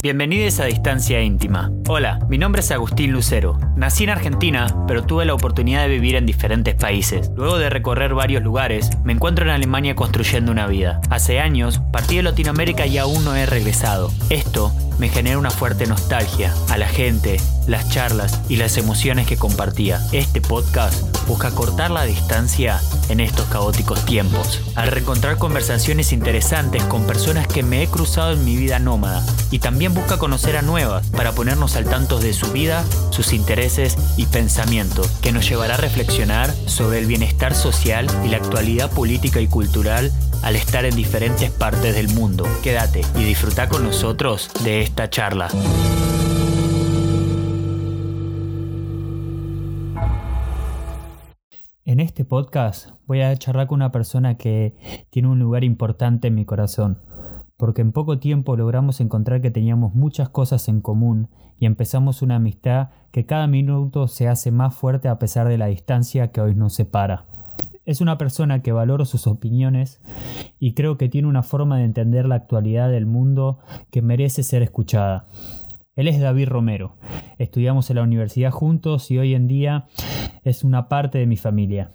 [0.00, 1.72] Bienvenidos a Distancia Íntima.
[1.88, 3.58] Hola, mi nombre es Agustín Lucero.
[3.74, 7.32] Nací en Argentina, pero tuve la oportunidad de vivir en diferentes países.
[7.34, 11.00] Luego de recorrer varios lugares, me encuentro en Alemania construyendo una vida.
[11.10, 14.12] Hace años, partí de Latinoamérica y aún no he regresado.
[14.30, 19.36] Esto me genera una fuerte nostalgia a la gente, las charlas y las emociones que
[19.36, 20.00] compartía.
[20.12, 27.06] Este podcast busca cortar la distancia en estos caóticos tiempos, al reencontrar conversaciones interesantes con
[27.06, 31.08] personas que me he cruzado en mi vida nómada y también busca conocer a nuevas
[31.10, 35.78] para ponernos al tanto de su vida, sus intereses y pensamientos, que nos llevará a
[35.78, 40.12] reflexionar sobre el bienestar social y la actualidad política y cultural
[40.42, 42.46] al estar en diferentes partes del mundo.
[42.62, 45.48] Quédate y disfruta con nosotros de esta charla.
[51.88, 56.34] En este podcast voy a charlar con una persona que tiene un lugar importante en
[56.34, 57.00] mi corazón,
[57.58, 62.36] porque en poco tiempo logramos encontrar que teníamos muchas cosas en común y empezamos una
[62.36, 66.54] amistad que cada minuto se hace más fuerte a pesar de la distancia que hoy
[66.54, 67.26] nos separa.
[67.84, 70.00] Es una persona que valoro sus opiniones
[70.60, 73.58] y creo que tiene una forma de entender la actualidad del mundo
[73.90, 75.26] que merece ser escuchada.
[75.96, 76.94] Él es David Romero.
[77.38, 79.86] Estudiamos en la universidad juntos y hoy en día
[80.44, 81.90] es una parte de mi familia.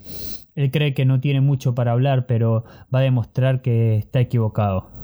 [0.56, 5.03] Él cree que no tiene mucho para hablar, pero va a demostrar que está equivocado.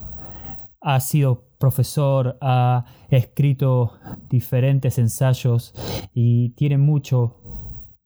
[0.82, 3.94] Ha sido profesor, ha escrito
[4.30, 5.74] diferentes ensayos
[6.14, 7.36] y tiene mucho,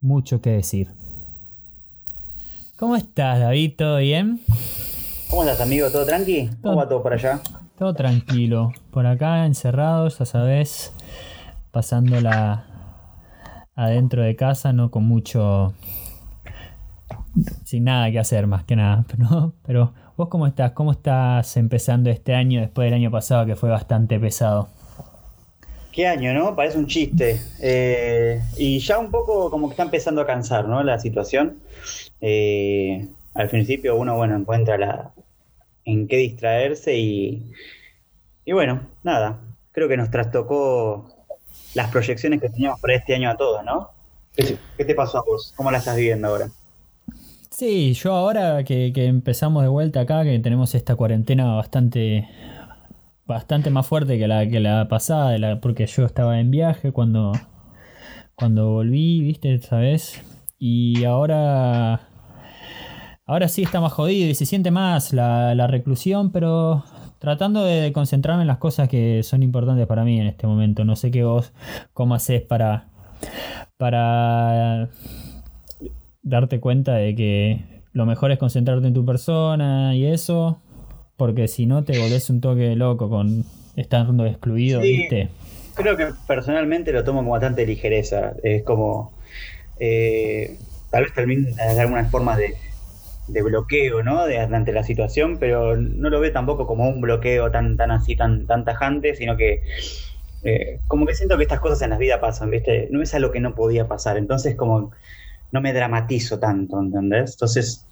[0.01, 0.89] mucho que decir.
[2.77, 3.73] ¿Cómo estás, David?
[3.77, 4.41] ¿Todo bien?
[5.29, 5.89] ¿Cómo estás, amigo?
[5.91, 6.49] ¿Todo tranqui?
[6.61, 7.41] ¿Cómo va todo por allá?
[7.77, 8.71] Todo tranquilo.
[8.91, 10.93] Por acá, encerrados, ya sabes,
[11.71, 12.65] pasándola
[13.75, 15.73] adentro de casa, no con mucho.
[17.65, 19.05] sin nada que hacer, más que nada.
[19.15, 20.71] Pero, pero vos, ¿cómo estás?
[20.71, 24.67] ¿Cómo estás empezando este año después del año pasado que fue bastante pesado?
[25.91, 26.55] Qué año, ¿no?
[26.55, 27.39] Parece un chiste.
[27.61, 30.81] Eh, y ya un poco como que está empezando a cansar, ¿no?
[30.83, 31.59] La situación.
[32.21, 35.11] Eh, al principio uno, bueno, encuentra la,
[35.85, 37.51] en qué distraerse y,
[38.45, 39.39] y bueno, nada,
[39.71, 41.09] creo que nos trastocó
[41.73, 43.91] las proyecciones que teníamos para este año a todos, ¿no?
[44.35, 45.53] ¿Qué, te pasó a vos?
[45.55, 46.49] ¿Cómo la estás viviendo ahora?
[47.55, 52.27] Sí, yo ahora que, empezamos de vuelta acá, que tenemos esta cuarentena bastante
[53.25, 57.31] bastante más fuerte que la que la pasada, porque yo estaba en viaje cuando
[58.35, 59.59] cuando volví, ¿viste?
[59.61, 60.21] ¿Sabes?
[60.57, 62.01] Y ahora
[63.25, 66.83] Ahora sí está más jodido y se siente más la, reclusión, pero
[67.19, 70.83] tratando de concentrarme en las cosas que son importantes para mí en este momento.
[70.83, 71.53] No sé qué vos,
[71.93, 72.89] cómo haces para,
[73.77, 74.89] para
[76.23, 80.59] darte cuenta de que lo mejor es concentrarte en tu persona y eso,
[81.17, 83.45] porque si no te volvés un toque loco con
[83.75, 85.29] estando excluido, ¿viste?
[85.75, 88.33] Creo que personalmente lo tomo con bastante ligereza.
[88.43, 89.13] Es como.
[89.79, 90.57] Eh,
[90.91, 92.55] tal vez también hay algunas formas de
[93.27, 94.25] de bloqueo, ¿no?
[94.25, 98.15] De, ante la situación, pero no lo ve tampoco como un bloqueo tan, tan así,
[98.15, 99.61] tan, tan tajante, sino que
[100.43, 102.87] eh, como que siento que estas cosas en la vida pasan, ¿viste?
[102.91, 104.91] No es algo que no podía pasar, entonces como
[105.53, 107.33] no me dramatizo tanto, ¿entendés?
[107.33, 107.87] Entonces,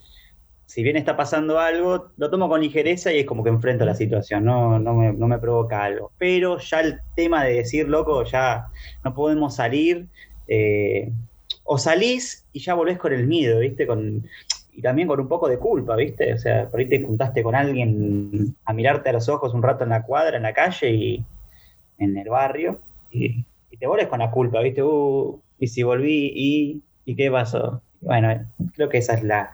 [0.66, 3.94] si bien está pasando algo, lo tomo con ligereza y es como que enfrento la
[3.94, 6.12] situación, no, no, me, no me provoca algo.
[6.18, 8.68] Pero ya el tema de decir, loco, ya
[9.04, 10.08] no podemos salir,
[10.48, 11.12] eh,
[11.64, 13.86] o salís y ya volvés con el miedo, ¿viste?
[13.86, 14.26] Con,
[14.74, 16.34] y también con un poco de culpa, ¿viste?
[16.34, 19.84] O sea, por ahí te juntaste con alguien a mirarte a los ojos un rato
[19.84, 21.26] en la cuadra, en la calle y
[22.00, 22.80] en el barrio,
[23.12, 23.46] y,
[23.78, 24.84] te vuelves con la culpa, ¿viste?
[24.84, 27.82] Uh, y si volví, y, ¿y qué pasó?
[28.02, 28.46] Bueno,
[28.76, 29.52] creo que esa es la,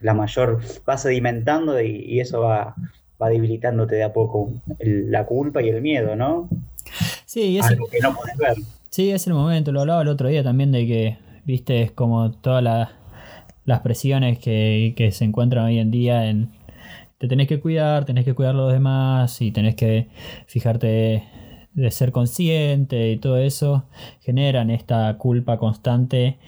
[0.00, 2.74] la mayor, vas sedimentando y, y eso va,
[3.20, 6.48] va debilitándote de a poco la culpa y el miedo, ¿no?
[7.26, 8.54] Sí, es Algo que no puedes ver.
[8.90, 12.30] Sí, es el momento, lo hablaba el otro día también de que, viste, es como
[12.32, 12.92] toda la
[13.64, 16.50] las presiones que, que se encuentran hoy en día en
[17.18, 20.08] te tenés que cuidar, tenés que cuidar a los demás y tenés que
[20.46, 21.22] fijarte
[21.74, 23.84] de ser consciente y todo eso
[24.20, 26.38] generan esta culpa constante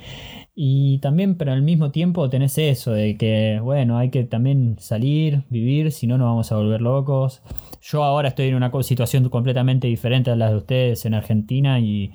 [0.55, 5.43] y también pero al mismo tiempo tenés eso de que bueno hay que también salir
[5.49, 7.43] vivir si no nos vamos a volver locos
[7.82, 12.12] yo ahora estoy en una situación completamente diferente a la de ustedes en Argentina y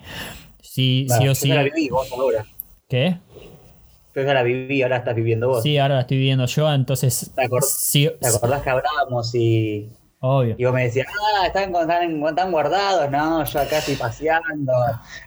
[0.62, 1.52] sí sí o sí
[2.88, 3.18] ¿qué?
[4.16, 5.64] Yo ya la viví, ahora estás viviendo vos.
[5.64, 7.32] Sí, ahora la estoy viviendo yo, entonces.
[7.36, 9.90] ¿Te, acordás que hablábamos y.
[10.22, 10.56] Obvio.
[10.58, 11.08] Y vos me decías,
[11.38, 14.74] ah, están, están, guardados, no, yo acá estoy paseando,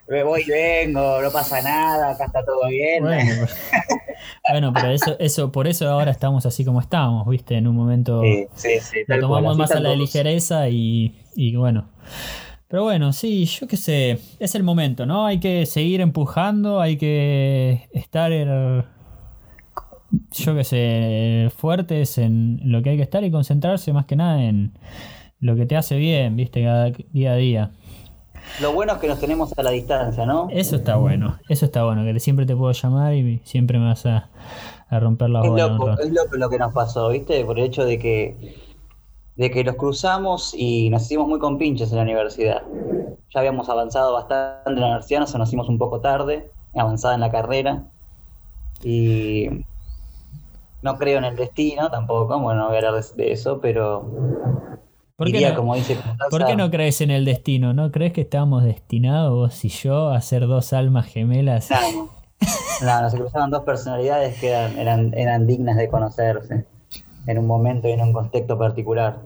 [0.07, 3.03] me voy y vengo, no pasa nada, acá está todo bien.
[3.03, 8.21] Bueno, pero eso, eso, por eso ahora estamos así como estamos, viste, en un momento
[8.21, 11.89] sí, sí, sí, lo tomamos más a la ligereza y, y bueno.
[12.69, 15.27] Pero bueno, sí, yo qué sé, es el momento, ¿no?
[15.27, 18.33] Hay que seguir empujando, hay que estar,
[20.33, 24.43] yo qué sé, fuertes en lo que hay que estar y concentrarse más que nada
[24.43, 24.73] en
[25.41, 27.71] lo que te hace bien, viste, cada día a día.
[28.61, 30.49] Lo bueno es que nos tenemos a la distancia, ¿no?
[30.51, 34.05] Eso está bueno, eso está bueno, que siempre te puedo llamar y siempre me vas
[34.07, 34.29] a,
[34.91, 37.45] romper la es loco, es loco lo que nos pasó, ¿viste?
[37.45, 38.57] Por el hecho de que,
[39.37, 42.63] de que los cruzamos y nos hicimos muy compinches en la universidad.
[43.35, 47.31] Ya habíamos avanzado bastante en la universidad, nos conocimos un poco tarde, avanzada en la
[47.31, 47.87] carrera.
[48.85, 49.65] Y
[50.83, 54.11] no creo en el destino tampoco, bueno, no voy a hablar de eso, pero
[55.17, 55.97] ¿Por qué, no, como dice
[56.31, 57.73] ¿Por qué no crees en el destino?
[57.73, 61.71] ¿No crees que estábamos destinados, vos y yo, a ser dos almas gemelas?
[62.83, 66.67] No, no, se cruzaban dos personalidades que eran, eran, dignas de conocerse
[67.27, 69.21] en un momento y en un contexto particular.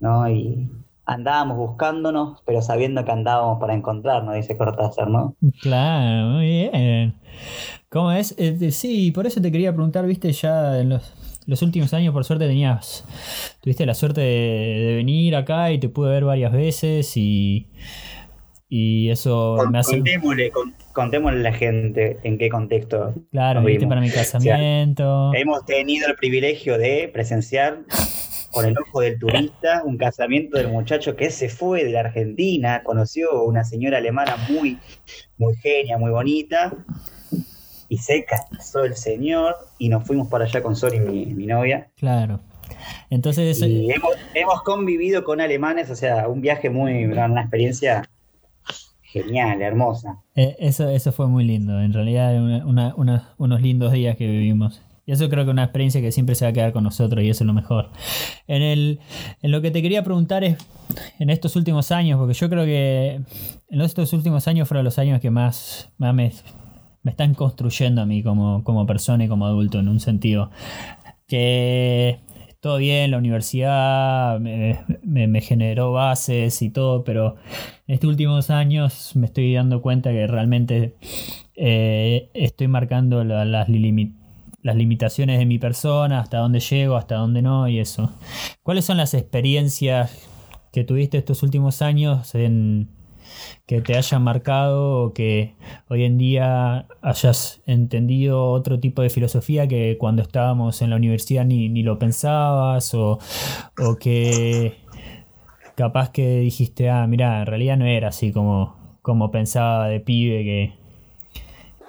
[0.00, 0.30] ¿no?
[0.30, 0.70] Y
[1.08, 5.34] andábamos buscándonos, pero sabiendo que andábamos para encontrarnos, dice Cortázar, ¿no?
[5.60, 7.14] Claro, muy bien.
[7.88, 8.34] ¿Cómo es?
[8.38, 11.14] Eh, sí, por eso te quería preguntar, viste, ya en los
[11.48, 13.06] los últimos años, por suerte, tenías.
[13.62, 17.68] Tuviste la suerte de, venir acá y te pude ver varias veces y.
[18.68, 19.96] Y eso me hace.
[20.92, 23.14] Contémosle, a la gente en qué contexto.
[23.32, 25.32] Claro, viste para mi casamiento.
[25.32, 27.78] hemos tenido el privilegio de presenciar
[28.52, 32.82] con el ojo del turista un casamiento del muchacho que se fue de la Argentina,
[32.82, 34.78] conoció una señora alemana muy,
[35.36, 36.72] muy genia, muy bonita,
[37.88, 41.88] y se casó el señor y nos fuimos para allá con Sori, mi, mi novia.
[41.96, 42.40] Claro.
[43.10, 43.60] Entonces.
[43.62, 43.88] Y
[44.34, 47.04] hemos, convivido con alemanes, o sea, un viaje muy.
[47.04, 48.08] una experiencia
[49.02, 50.18] genial, hermosa.
[50.34, 54.82] Eh, eso, eso fue muy lindo, en realidad, unos lindos días que vivimos.
[55.08, 57.24] Y eso creo que es una experiencia que siempre se va a quedar con nosotros
[57.24, 57.88] y eso es lo mejor.
[58.46, 59.00] En, el,
[59.40, 60.58] en lo que te quería preguntar es,
[61.18, 63.22] en estos últimos años, porque yo creo que
[63.70, 66.32] en estos últimos años fueron los años que más, me, me
[67.10, 70.50] están construyendo a mí como, como persona y como adulto en un sentido.
[71.26, 72.20] Que
[72.60, 77.36] todo bien, la universidad me, generó bases y todo, pero
[77.86, 80.96] en estos últimos años me estoy dando cuenta que realmente
[81.54, 83.70] eh, estoy marcando las,
[84.62, 88.12] las limitaciones de mi persona, hasta dónde llego, hasta dónde no y eso.
[88.62, 90.28] ¿Cuáles son las experiencias
[90.72, 92.88] que tuviste estos últimos años en,
[93.66, 95.54] que te haya marcado o que
[95.88, 101.44] hoy en día hayas entendido otro tipo de filosofía que cuando estábamos en la universidad
[101.44, 103.18] ni, ni lo pensabas o,
[103.78, 104.76] o que
[105.76, 110.42] capaz que dijiste, ah, mira, en realidad no era así como, como pensaba de pibe
[110.44, 110.77] que,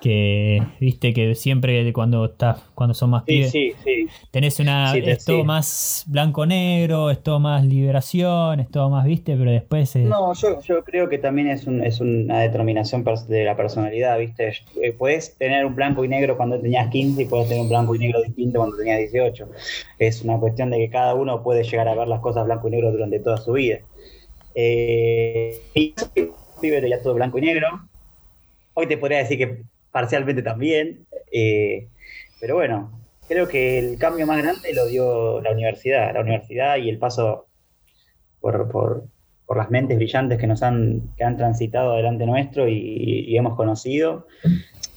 [0.01, 3.53] que viste que siempre cuando estás cuando son más pibes
[4.31, 9.35] tenés una es todo más blanco negro es todo más liberación es todo más viste
[9.35, 13.55] pero después no yo, yo creo que también es, un, es una determinación de la
[13.55, 14.53] personalidad viste.
[14.81, 17.95] Eh, puedes tener un blanco y negro cuando tenías 15 y puedes tener un blanco
[17.95, 19.49] y negro distinto cuando tenías 18
[19.99, 22.71] es una cuestión de que cada uno puede llegar a ver las cosas blanco y
[22.71, 23.79] negro durante toda su vida.
[24.55, 25.93] Eh, y
[26.61, 27.67] pibe ya todo blanco y negro.
[28.73, 31.05] Hoy te podría decir que parcialmente también.
[31.31, 31.87] Eh,
[32.39, 36.89] pero bueno, creo que el cambio más grande lo dio la universidad, la universidad y
[36.89, 37.47] el paso
[38.41, 39.07] por, por,
[39.55, 44.27] las mentes brillantes que nos han, que han transitado delante nuestro y, hemos conocido,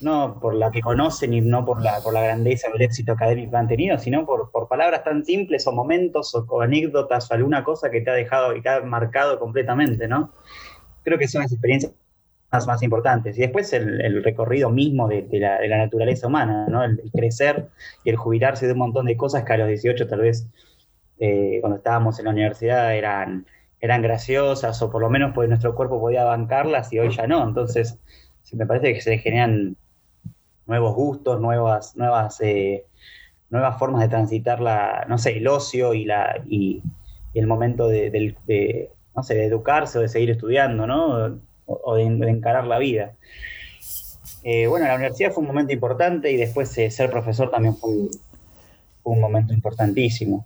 [0.01, 3.13] no por la que conocen y no por la, por la grandeza o el éxito
[3.13, 7.33] académico que han tenido, sino por, por palabras tan simples o momentos o, anécdotas o
[7.33, 10.31] alguna cosa que te ha dejado y te ha marcado completamente, ¿no?
[11.03, 11.93] Creo que son las experiencias
[12.67, 13.37] más, importantes.
[13.37, 16.83] Y después el, recorrido mismo de, la, naturaleza humana, ¿no?
[16.83, 17.67] El, crecer
[18.03, 20.47] y el jubilarse de un montón de cosas que a los 18 tal vez
[21.19, 23.45] eh, cuando estábamos en la universidad eran,
[23.79, 27.47] eran graciosas o por lo menos pues nuestro cuerpo podía bancarlas y hoy ya no.
[27.47, 27.99] Entonces
[28.53, 29.75] me parece que se generan
[30.65, 32.85] nuevos gustos, nuevas, nuevas, eh,
[33.49, 36.81] nuevas formas de transitar la, no sé, el ocio y, la, y,
[37.33, 41.39] el momento de, no sé, de educarse o de seguir estudiando, ¿no?
[41.65, 43.13] O, de, encarar la vida.
[44.43, 47.91] Eh, bueno, la universidad fue un momento importante y después eh, ser profesor también fue
[49.03, 50.45] un, momento importantísimo.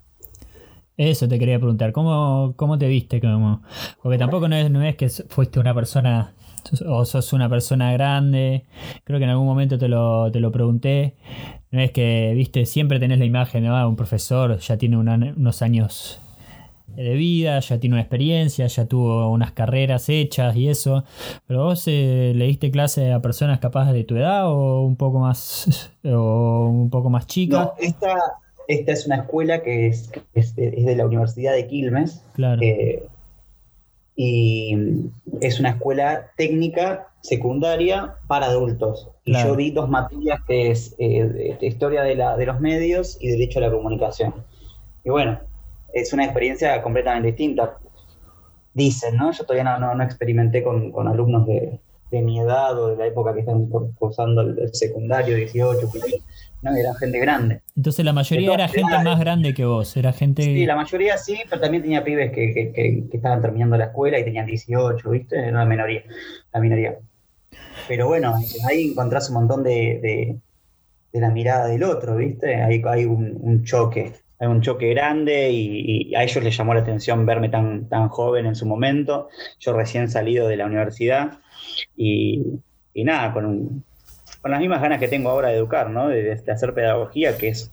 [0.95, 3.21] Eso te quería preguntar, ¿cómo, cómo te viste?
[3.21, 3.61] Como,
[4.01, 6.33] porque tampoco no es, no es que fuiste una persona
[6.85, 8.65] o sos una persona grande,
[9.03, 11.15] creo que en algún momento te lo, te lo pregunté,
[11.71, 16.21] no es que, viste, siempre tenés la imagen de un profesor, ya tiene unos años
[17.03, 21.03] de vida, ya tiene una experiencia, ya tuvo unas carreras hechas y eso.
[21.45, 25.19] Pero vos eh, le diste clase a personas capaces de tu edad o un poco
[25.19, 27.59] más o un poco más chicas.
[27.59, 28.15] No, esta,
[28.67, 30.11] es una escuela que es,
[30.55, 32.23] de, la Universidad de Quilmes.
[32.33, 32.61] Claro.
[32.61, 33.07] Eh,
[34.15, 34.75] y
[35.41, 39.09] es una escuela técnica secundaria para adultos.
[39.23, 43.27] Y yo vi dos materias que es eh, historia de, la, de los medios y
[43.27, 44.33] derecho a la comunicación.
[45.03, 45.39] Y bueno,
[45.93, 47.77] es una experiencia completamente distinta.
[48.73, 49.31] Dicen, ¿no?
[49.31, 51.79] Yo todavía no, no, experimenté con, con alumnos de,
[52.11, 55.89] de, mi edad o de la época que están cursando el, secundario, 18,
[56.61, 57.61] no, era gente grande.
[57.75, 60.43] Entonces la mayoría era gente más grande que vos, era gente...
[60.43, 64.19] Sí, la mayoría sí, pero también tenía pibes que, que, que, estaban terminando la escuela
[64.19, 65.39] y tenían 18, ¿viste?
[65.39, 66.03] Era la minoría,
[66.53, 66.97] la minoría.
[67.87, 68.35] Pero bueno,
[68.67, 70.39] ahí encontrás un montón de,
[71.11, 72.61] de, la mirada del otro, ¿viste?
[72.61, 77.25] Ahí hay un, choque, hay un choque grande y, a ellos les llamó la atención
[77.25, 79.29] verme tan, tan joven en su momento.
[79.59, 81.39] Yo recién salido de la universidad
[81.95, 82.43] y,
[82.95, 83.83] nada, con,
[84.41, 86.09] con las mismas ganas que tengo ahora de educar, ¿no?
[86.09, 87.71] De, hacer pedagogía, que es...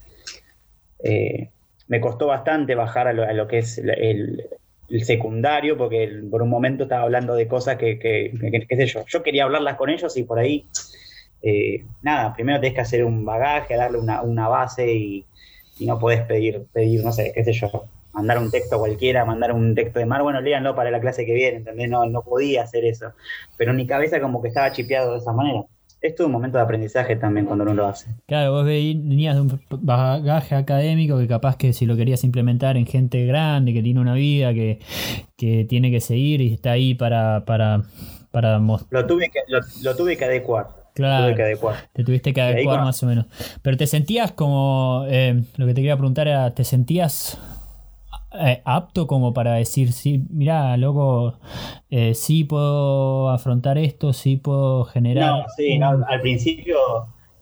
[1.03, 1.51] Eh,
[1.87, 4.43] me costó bastante bajar a lo, que es el,
[4.89, 8.33] el secundario, porque por un momento estaba hablando de cosas que, que,
[8.69, 10.67] qué sé yo, yo quería hablarlas con ellos y por ahí,
[11.43, 15.27] eh, nada, primero tenés que hacer un bagaje, darle una, una base y,
[15.81, 19.75] no podés pedir, pedir, no sé, qué sé yo, mandar un texto cualquiera, mandar un
[19.75, 21.89] texto de mar, bueno, léanlo para la clase que viene, ¿entendés?
[21.89, 23.13] No, no podía hacer eso,
[23.57, 25.65] pero mi cabeza como que estaba chipeado de esa manera
[26.05, 28.11] es todo un momento de aprendizaje también cuando uno lo hace.
[28.27, 32.85] Claro, vos venías de un bagaje académico que capaz que si lo querías implementar en
[32.85, 34.79] gente grande, que tiene una vida, que,
[35.37, 37.85] tiene que seguir y está ahí para, para,
[38.31, 38.59] para.
[38.59, 39.41] Lo tuve que,
[39.83, 40.84] lo, tuve que adecuar.
[40.95, 41.35] Claro,
[41.93, 43.27] te tuviste que adecuar más o menos.
[43.63, 47.37] Pero te sentías como, eh, lo que te quería preguntar era, ¿te sentías
[48.37, 51.39] eh, apto como para decir, sí, mira, loco,
[51.91, 55.31] eh, sí puedo afrontar esto, sí puedo generar...
[55.31, 56.79] No, sí, al principio,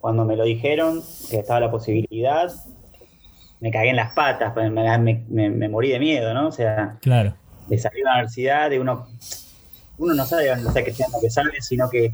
[0.00, 2.50] cuando me lo dijeron, que estaba la posibilidad,
[3.60, 6.48] me cagué en las patas, pues, me, morí de miedo, ¿no?
[6.48, 7.34] O sea, claro.
[7.68, 9.06] de salir de la universidad, de uno,
[9.96, 12.12] uno no sabe, no qué sea lo que sabe, sino que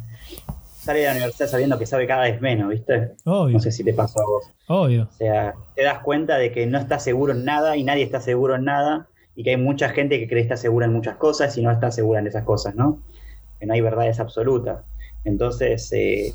[0.88, 3.12] sale de la universidad sabiendo que sabe cada vez menos, ¿viste?
[3.26, 3.52] Obvio.
[3.52, 4.50] No sé si te pasó a vos.
[4.68, 5.02] Obvio.
[5.02, 8.22] O sea, te das cuenta de que no estás seguro en nada y nadie está
[8.22, 11.58] seguro en nada y que hay mucha gente que cree estar segura en muchas cosas
[11.58, 13.02] y no está segura en esas cosas, ¿no?
[13.60, 14.82] Que no hay verdades absolutas.
[15.24, 16.32] Entonces, eh,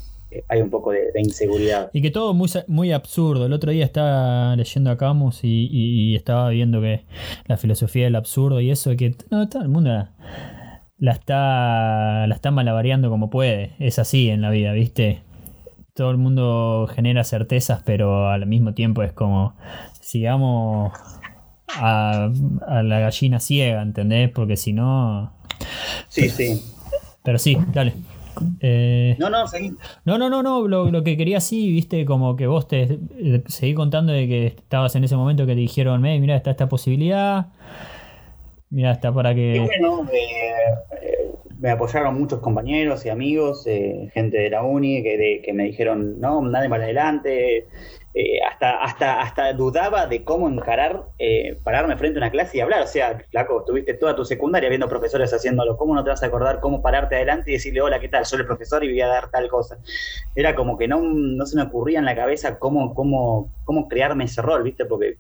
[0.48, 1.90] hay un poco de, inseguridad.
[1.92, 3.48] Y que todo muy, muy absurdo.
[3.48, 7.06] El otro día estaba leyendo a Camus y, estaba viendo que
[7.48, 10.10] la filosofía del absurdo y eso, que no, todo el mundo
[11.04, 13.74] la está, la está malabareando como puede.
[13.78, 15.22] Es así en la vida, ¿viste?
[15.94, 19.54] Todo el mundo genera certezas, pero al mismo tiempo es como,
[20.00, 20.94] sigamos
[21.68, 22.32] a,
[22.84, 24.30] la gallina ciega, ¿entendés?
[24.30, 25.34] Porque si no...
[26.08, 26.64] Sí, sí.
[27.22, 27.96] Pero sí, dale.
[28.62, 29.74] Eh, no, no, seguí.
[30.06, 30.70] No, no, no, no.
[30.70, 33.02] Lo, que quería sí, viste, como que vos te
[33.48, 37.48] seguí contando de que estabas en ese momento que te dijeron, mira, está esta posibilidad.
[38.74, 39.56] Mira, está para que.
[39.56, 45.44] Y bueno, eh, me apoyaron muchos compañeros y amigos, eh, gente de la uni, que,
[45.46, 47.68] que me dijeron, no, nadie para adelante.
[48.16, 51.04] Eh, hasta, hasta, hasta dudaba de cómo encarar,
[51.64, 52.82] pararme frente a una clase y hablar.
[52.82, 55.78] O sea, flaco, tuviste toda tu secundaria viendo profesores haciéndolo.
[55.78, 58.26] ¿Cómo no te vas a acordar cómo pararte adelante y decirle, hola, ¿qué tal?
[58.26, 59.78] Soy el profesor y voy a dar tal cosa?
[60.34, 64.24] Era como que no, no se me ocurría en la cabeza cómo, cómo, cómo crearme
[64.24, 64.86] ese rol, ¿viste?
[64.86, 65.18] Porque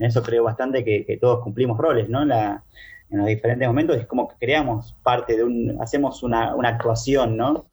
[0.00, 2.24] en eso creo bastante que, que todos cumplimos roles, ¿no?
[2.24, 2.64] La,
[3.10, 7.66] en los diferentes momentos, es como que creamos parte de un, hacemos una, actuación, ¿no?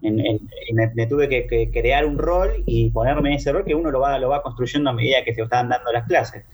[0.00, 4.18] me, tuve que, crear un rol y ponerme en ese rol que uno lo va,
[4.18, 6.44] lo va construyendo a medida que se estaban dando las clases.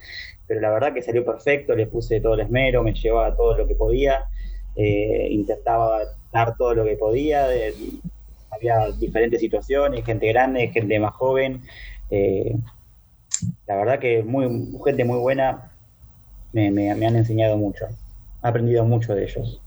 [0.46, 3.66] Pero la verdad que salió perfecto, le puse todo el esmero, me llevaba todo lo
[3.66, 4.26] que podía,
[4.76, 7.46] eh, intentaba dar todo lo que podía,
[8.50, 11.62] había diferentes situaciones, gente grande, gente más joven.
[12.10, 12.54] Eh,
[13.66, 15.72] la verdad que muy, gente muy buena,
[16.52, 17.86] me, me han enseñado mucho
[18.42, 19.60] aprendido mucho de ellos.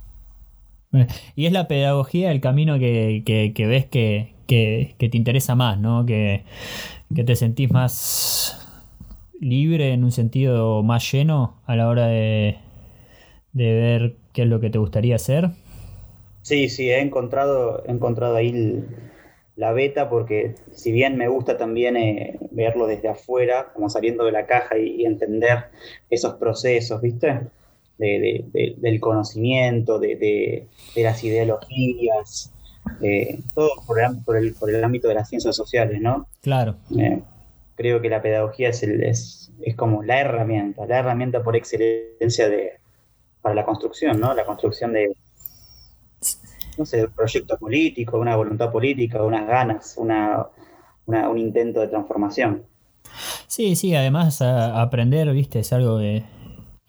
[1.35, 3.23] Y es la pedagogía el camino que,
[3.57, 6.05] ves que, te interesa más, ¿no?
[6.05, 6.43] Que,
[7.13, 8.57] te sentís más
[9.39, 12.57] libre en un sentido más lleno a la hora de,
[13.53, 15.49] ver qué es lo que te gustaría hacer.
[16.41, 18.83] Sí, sí, he encontrado, he encontrado ahí
[19.55, 24.31] la beta porque si bien me gusta también eh, verlo desde afuera, como saliendo de
[24.31, 25.65] la caja y entender
[26.09, 27.41] esos procesos, ¿viste?
[28.01, 32.51] Del conocimiento, de, las ideologías,
[33.01, 33.99] eh, todo por
[34.35, 36.27] el, por, el, ámbito de las ciencias sociales, ¿no?
[36.41, 36.77] Claro.
[36.97, 37.21] Eh,
[37.75, 42.73] creo que la pedagogía es, es, es, como la herramienta, la herramienta por excelencia de,
[43.41, 44.33] para la construcción, ¿no?
[44.33, 45.15] La construcción de,
[46.77, 50.47] no sé, un proyecto político, una voluntad política, unas ganas, una,
[51.05, 52.63] un intento de transformación.
[53.47, 56.23] Sí, sí, además aprender, viste, es algo de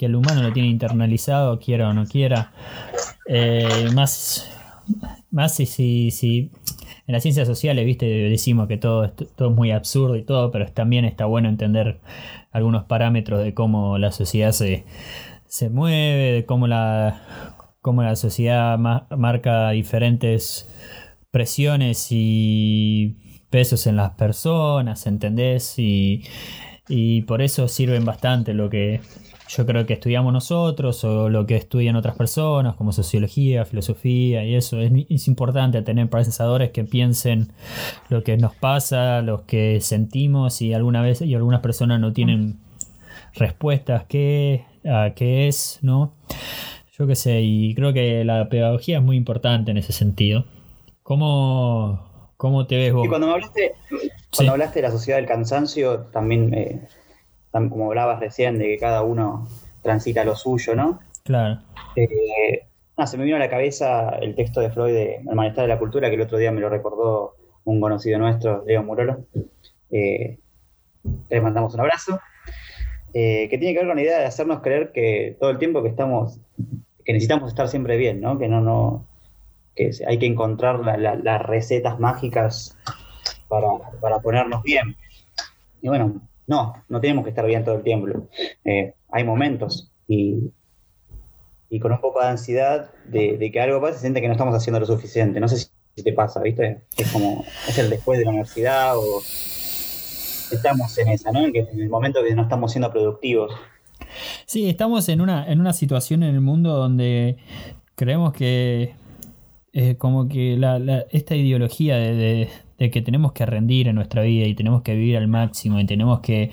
[0.02, 2.50] que el humano lo tiene internalizado, quiera o no quiera.
[3.28, 4.50] eh, más,
[5.30, 6.50] más si, si, si
[7.06, 10.66] en las ciencias sociales, viste, decimos que todo, todo es muy absurdo y todo, pero
[10.72, 12.00] también está bueno entender
[12.50, 14.84] algunos parámetros de cómo la sociedad se,
[15.46, 17.20] se mueve, de cómo la,
[17.80, 20.68] cómo la sociedad ma- marca diferentes
[21.30, 23.16] presiones y
[23.50, 25.78] pesos en las personas, ¿entendés?
[25.78, 26.24] Y,
[26.88, 29.00] y por eso sirven bastante lo que
[29.54, 34.54] yo creo que estudiamos nosotros o lo que estudian otras personas como sociología, filosofía y
[34.54, 34.80] eso.
[34.80, 37.52] Es, es importante tener pensadores que piensen
[38.08, 42.60] lo que nos pasa, lo que sentimos y alguna vez y algunas personas no tienen
[43.34, 46.14] respuestas qué, a qué es, ¿no?
[46.98, 50.44] Yo qué sé, y creo que la pedagogía es muy importante en ese sentido.
[51.02, 53.04] ¿Cómo, cómo te ves vos?
[53.06, 54.46] Y cuando me hablaste, cuando Sí.
[54.48, 56.88] hablaste de la sociedad del cansancio, también, eh, tam-
[57.52, 59.46] como hablabas recién, de que cada uno
[59.82, 61.00] transita lo suyo, ¿no?
[61.24, 61.60] Claro.
[61.96, 62.62] Eh,
[63.04, 65.78] se me vino a la cabeza el texto de Freud de El malestar de la
[65.78, 69.24] cultura, que el otro día me lo recordó un conocido nuestro, Leo Murolo.
[69.90, 70.38] Eh,
[71.28, 72.20] le mandamos un abrazo.
[73.14, 75.82] Eh, que tiene que ver con la idea de hacernos creer que todo el tiempo
[75.82, 76.40] que estamos,
[77.04, 78.38] que necesitamos estar siempre bien, ¿no?
[78.38, 79.06] Que no, no,
[79.76, 82.78] que hay que encontrar la- la- las recetas mágicas
[83.48, 83.66] para,
[84.00, 84.96] para ponernos bien.
[85.82, 88.08] Y bueno, no, no tenemos que estar bien todo el tiempo.
[88.64, 90.50] Eh, hay momentos y,
[91.70, 94.54] y con un poco de ansiedad de, que algo pase, se siente que no estamos
[94.54, 95.40] haciendo lo suficiente.
[95.40, 96.82] No sé si, te pasa, ¿viste?
[96.96, 99.20] Es como, es el después de la universidad o
[100.50, 101.44] estamos en esa, ¿no?
[101.44, 103.52] En, que, en el momento que no estamos siendo productivos.
[104.46, 107.36] Sí, estamos en una, en una situación en el mundo donde
[107.94, 108.94] creemos que
[109.72, 110.58] eh, como que
[111.10, 112.48] esta ideología de, de-
[112.78, 115.84] de que tenemos que rendir en nuestra vida y tenemos que vivir al máximo y
[115.86, 116.50] tenemos que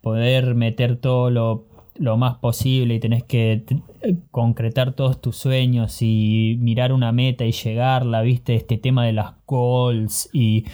[0.00, 5.98] poder meter todo lo, lo más posible y tenés que t- concretar todos tus sueños
[6.00, 10.64] y mirar una meta y llegarla, viste, este tema de las goals y,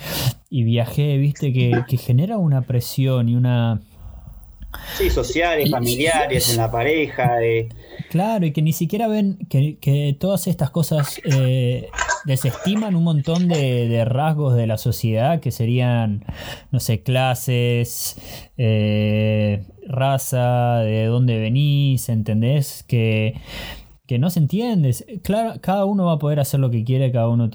[0.51, 3.81] y viajé, viste, que, que genera una presión y una...
[4.99, 7.43] Sí, sociales, familiares, en la pareja.
[7.43, 7.69] eh,
[8.11, 11.89] Claro, y que ni siquiera ven que, que todas estas cosas eh,
[12.27, 16.25] desestiman un montón de, de rasgos de la sociedad que serían,
[16.71, 18.19] no sé, clases,
[18.57, 22.85] eh, raza, de dónde venís, ¿entendés?
[22.89, 23.35] Que,
[24.07, 24.95] que no se entiende.
[25.23, 27.51] Claro, cada uno va a poder hacer lo que quiere, cada uno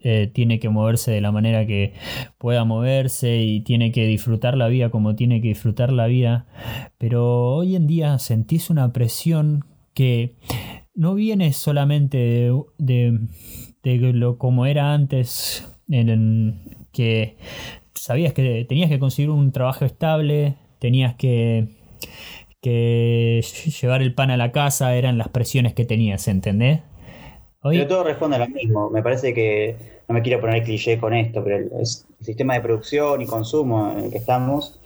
[0.00, 1.92] eh, tiene que moverse de la manera que
[2.38, 6.46] pueda moverse y tiene que disfrutar la vida como tiene que disfrutar la vida.
[6.98, 10.34] Pero hoy en día sentís una presión que
[10.94, 13.20] no viene solamente de, de-
[13.94, 16.60] de lo como era antes, en,
[16.92, 17.36] que
[17.94, 21.68] sabías que tenías que conseguir un trabajo estable, tenías que,
[22.60, 23.44] que
[23.80, 26.80] llevar el pan a la casa, eran las presiones que tenías, ¿entendés?
[27.62, 28.90] Pero todo responde a lo mismo.
[28.90, 29.76] Me parece que,
[30.08, 31.86] no me quiero poner cliché con esto, pero el,
[32.20, 34.80] sistema de producción y consumo en el que estamos,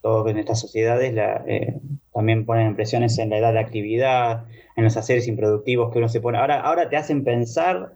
[0.00, 1.14] todos en estas sociedades,
[1.46, 1.74] eh,
[2.14, 4.44] también ponen presiones en la edad de actividad,
[4.76, 6.38] en los haceres improductivos que uno se pone.
[6.38, 7.92] Ahora, ahora te hacen pensar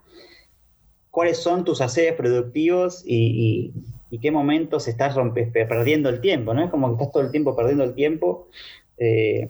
[1.13, 3.73] cuáles son tus haceres productivos y, y-
[4.09, 6.63] y qué momentos estás rompe- perdiendo el tiempo, ¿no?
[6.63, 8.47] Es como que estás todo el tiempo perdiendo el tiempo.
[8.97, 9.49] eh,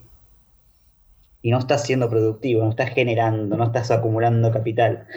[1.41, 5.07] y no estás siendo productivo, no estás generando, no estás acumulando capital.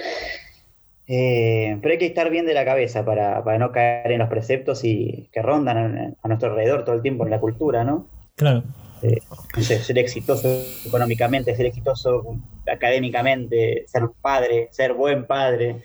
[1.09, 4.29] Eh, pero hay que estar bien de la cabeza para, para no caer en los
[4.29, 8.07] preceptos y que rondan a, a nuestro alrededor todo el tiempo en la cultura, ¿no?
[8.35, 8.63] claro.
[9.03, 9.21] Eh,
[9.61, 10.49] ser exitoso
[10.87, 12.25] económicamente, ser exitoso
[12.67, 15.77] académicamente, ser padre, ser buen padre.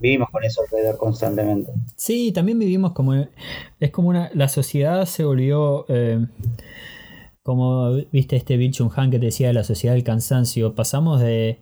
[0.00, 1.70] Vivimos con eso alrededor constantemente.
[1.96, 3.14] Sí, también vivimos como.
[3.80, 4.30] Es como una.
[4.34, 5.84] La sociedad se volvió.
[5.88, 6.26] eh,
[7.42, 10.74] como viste este Bill Chung Han que te decía de la sociedad del cansancio.
[10.74, 11.58] Pasamos de.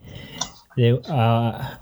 [0.77, 1.81] de- a,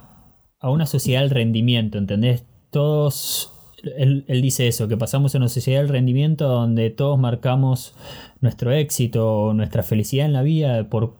[0.59, 2.45] a una sociedad del rendimiento, ¿entendés?
[2.71, 3.53] Todos.
[3.97, 7.95] Él, él dice eso, que pasamos a una sociedad del rendimiento donde todos marcamos
[8.39, 11.15] nuestro éxito, nuestra felicidad en la vida por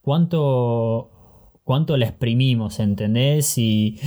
[0.00, 1.10] cuánto
[1.66, 3.58] cuánto la exprimimos, ¿entendés?
[3.58, 3.98] Y,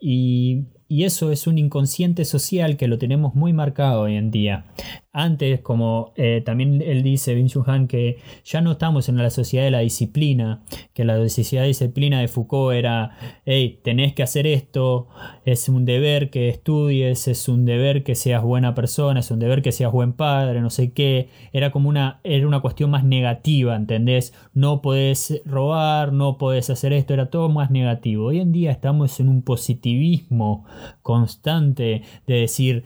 [0.00, 4.66] y, y eso es un inconsciente social que lo tenemos muy marcado hoy en día.
[5.10, 9.64] Antes, como eh, también él dice, Bin Han, que ya no estamos en la sociedad
[9.64, 13.16] de la disciplina, que la sociedad de disciplina de Foucault era,
[13.46, 15.08] hey, tenés que hacer esto,
[15.46, 19.62] es un deber que estudies, es un deber que seas buena persona, es un deber
[19.62, 21.30] que seas buen padre, no sé qué.
[21.54, 24.34] Era como una, era una cuestión más negativa, ¿entendés?
[24.52, 28.26] No podés robar, no podés hacer esto, era todo más negativo.
[28.26, 30.66] Hoy en día estamos en un positivismo
[31.00, 32.84] constante de decir,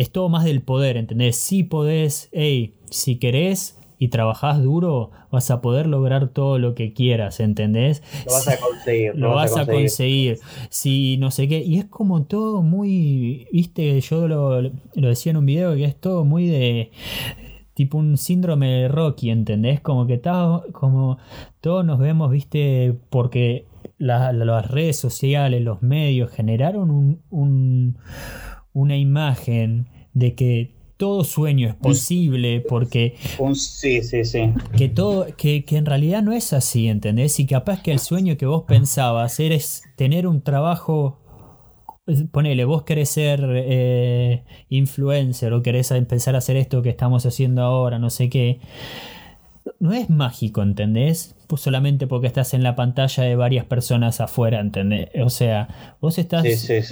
[0.00, 1.36] es todo más del poder, ¿entendés?
[1.36, 6.94] Si podés, hey, si querés y trabajás duro, vas a poder lograr todo lo que
[6.94, 8.02] quieras, ¿entendés?
[8.24, 9.14] Lo vas a conseguir.
[9.14, 10.38] Lo, vas, a conseguir.
[10.70, 11.58] Si no sé qué.
[11.58, 13.46] Y es como todo muy.
[13.52, 16.92] Viste, yo lo, lo decía en un video que es todo muy de
[17.74, 19.82] tipo un síndrome de Rocky, ¿entendés?
[19.82, 20.18] Como que
[20.72, 21.18] como
[21.60, 23.66] todos nos vemos, viste, porque
[24.00, 27.98] las redes sociales, los medios generaron un,
[28.72, 33.14] una imagen de que todo sueño es posible porque
[33.54, 34.52] sí, sí, sí.
[34.76, 37.40] que todo que, que, en realidad no es así ¿entendés?
[37.40, 41.20] y capaz que el sueño que vos pensabas es tener un trabajo
[42.32, 47.62] ponele, vos querés ser eh, influencer o querés empezar a hacer esto que estamos haciendo
[47.62, 48.60] ahora, no sé qué,
[49.78, 51.36] no es mágico, ¿entendés?
[51.50, 55.08] Pues solamente porque estás en la pantalla de varias personas afuera, ¿entendés?
[55.20, 56.44] O sea, vos estás.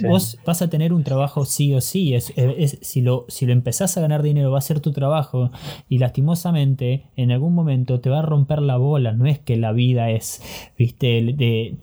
[0.05, 2.13] Vos vas a tener un trabajo sí o sí.
[2.13, 2.33] Es,
[2.81, 5.49] si, lo, si lo empezás a ganar dinero, va a ser tu trabajo.
[5.87, 9.13] Y lastimosamente, en algún momento te va a romper la bola.
[9.13, 10.41] No es que la vida es.
[10.77, 11.77] Viste, de,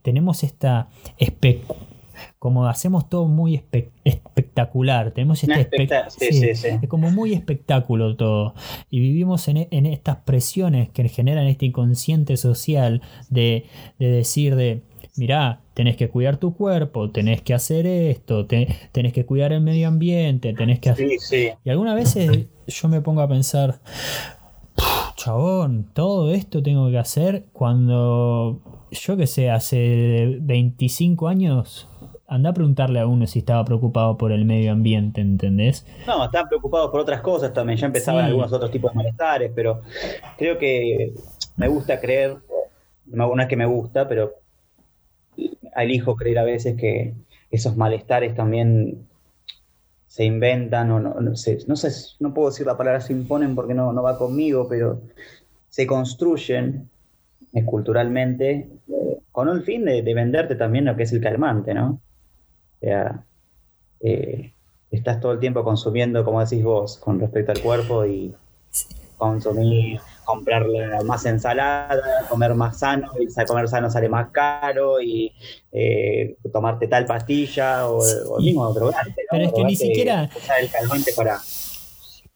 [0.00, 0.88] tenemos esta
[2.38, 3.62] como hacemos todo muy
[4.04, 5.88] espectacular, tenemos este
[6.82, 8.54] es como muy espectáculo todo.
[8.90, 13.66] Y vivimos en, estas presiones que generan este inconsciente social de,
[13.98, 14.82] decir de
[15.16, 19.88] mirá, tenés que cuidar tu cuerpo, tenés que hacer esto, tenés que cuidar el medio
[19.88, 21.08] ambiente, tenés que hacer...
[21.64, 23.80] Y algunas veces yo me pongo a pensar,
[25.16, 31.88] chabón, todo esto tengo que hacer cuando, yo que sé, hace 25 años
[32.28, 35.86] anda a preguntarle a uno si estaba preocupado por el medio ambiente, ¿entendés?
[36.06, 39.82] No, estaban preocupados por otras cosas también, ya empezaban algunos otros tipos de malestares, pero
[40.36, 41.14] creo que
[41.56, 42.38] me gusta creer,
[43.06, 44.34] no es que me gusta, pero
[45.76, 47.14] elijo creer a veces que
[47.50, 49.06] esos malestares también
[50.06, 53.54] se inventan o no, no sé, no sé, no puedo decir la palabra se imponen
[53.54, 55.02] porque no, no va conmigo, pero
[55.68, 56.88] se construyen
[57.64, 62.00] culturalmente eh, con un fin de, de, venderte también lo que es el calmante, ¿no?
[62.86, 63.24] Sea,
[63.98, 64.52] eh,
[64.92, 68.32] estás todo el tiempo consumiendo, como decís vos, con respecto al cuerpo y
[69.16, 70.66] consumir, comprar
[71.04, 75.32] más ensalada, comer más sano, y comer sano sale más caro y
[75.72, 79.16] eh, tomarte tal pastilla o, o mismo drogarte.
[79.32, 80.30] Pero es que ni siquiera...
[80.60, 81.40] el calmante para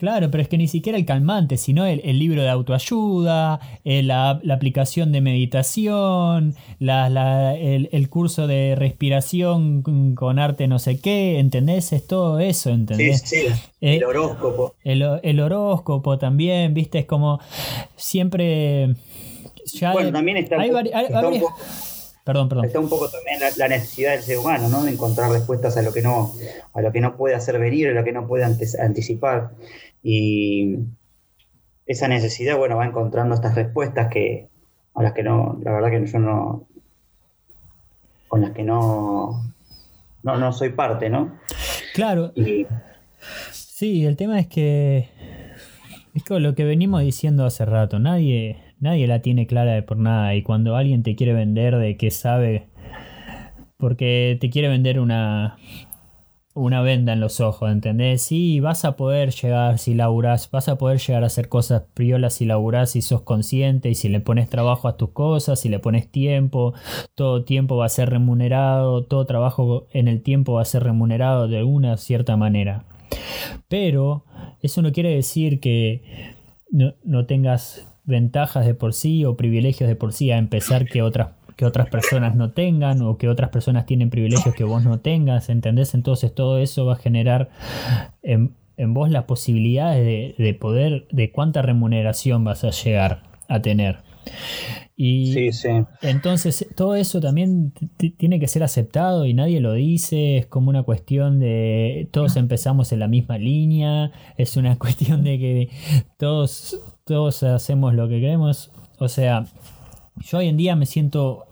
[0.00, 4.40] Claro, pero es que ni siquiera el calmante, sino el, libro de autoayuda, eh, la,
[4.50, 9.82] aplicación de meditación, el, curso de respiración
[10.14, 11.92] con arte no sé qué, ¿entendés?
[11.92, 13.20] Es todo eso, ¿entendés?
[13.26, 13.46] Sí, sí,
[13.82, 14.74] eh, el horóscopo.
[14.84, 17.00] El, horóscopo también, ¿viste?
[17.00, 17.38] Es como
[17.96, 18.94] siempre...
[19.92, 20.56] bueno, también está,
[22.24, 22.64] Perdón, perdón.
[22.66, 24.82] Está un poco también la, necesidad del ser humano, ¿no?
[24.82, 26.32] De encontrar respuestas a lo que no,
[26.74, 29.52] a lo que no puede hacer venir, a lo que no puede anticipar.
[30.02, 30.76] Y
[31.86, 34.48] esa necesidad, bueno, va encontrando estas respuestas que
[34.94, 36.66] a las que no, la verdad que yo no,
[38.28, 39.42] con las que no,
[40.22, 41.38] no, soy parte, ¿no?
[41.94, 42.32] Claro.
[43.50, 45.08] Sí, el tema es que
[46.14, 49.98] es como lo que venimos diciendo hace rato, nadie, nadie la tiene clara de por
[49.98, 52.66] nada y cuando alguien te quiere vender de que sabe,
[53.76, 55.56] porque te quiere vender una,
[56.54, 58.22] una venda en los ojos, ¿entendés?
[58.22, 62.34] Sí, vas a poder llegar si laburás, vas a poder llegar a hacer cosas priolas
[62.34, 65.78] si laburás y sos consciente y si le pones trabajo a tus cosas, si le
[65.78, 66.74] pones tiempo,
[67.14, 71.48] todo tiempo va a ser remunerado, todo trabajo en el tiempo va a ser remunerado
[71.48, 72.84] de alguna cierta manera.
[73.68, 74.24] Pero
[74.62, 76.02] eso no quiere decir que
[76.70, 81.00] no, no tengas ventajas de por sí o privilegios de por sí a empezar que
[81.00, 81.28] otras
[81.60, 85.50] que otras personas no tengan o que otras personas tienen privilegios que vos no tengas,
[85.50, 85.92] ¿entendés?
[85.92, 87.50] Entonces todo eso va a generar
[88.22, 93.98] en, vos la posibilidad de, poder, de cuánta remuneración vas a llegar a tener.
[94.96, 95.68] Y sí, sí.
[96.00, 97.74] entonces todo eso también
[98.18, 102.92] tiene que ser aceptado y nadie lo dice, es como una cuestión de todos empezamos
[102.92, 105.68] en la misma línea, es una cuestión de que
[106.16, 108.70] todos, todos hacemos lo que queremos,
[109.00, 109.44] o sea,
[110.18, 111.44] yo hoy en día me siento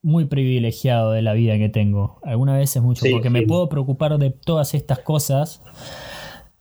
[0.00, 2.20] muy privilegiado de la vida que tengo.
[2.22, 5.60] Algunas veces mucho, porque me puedo preocupar de todas estas cosas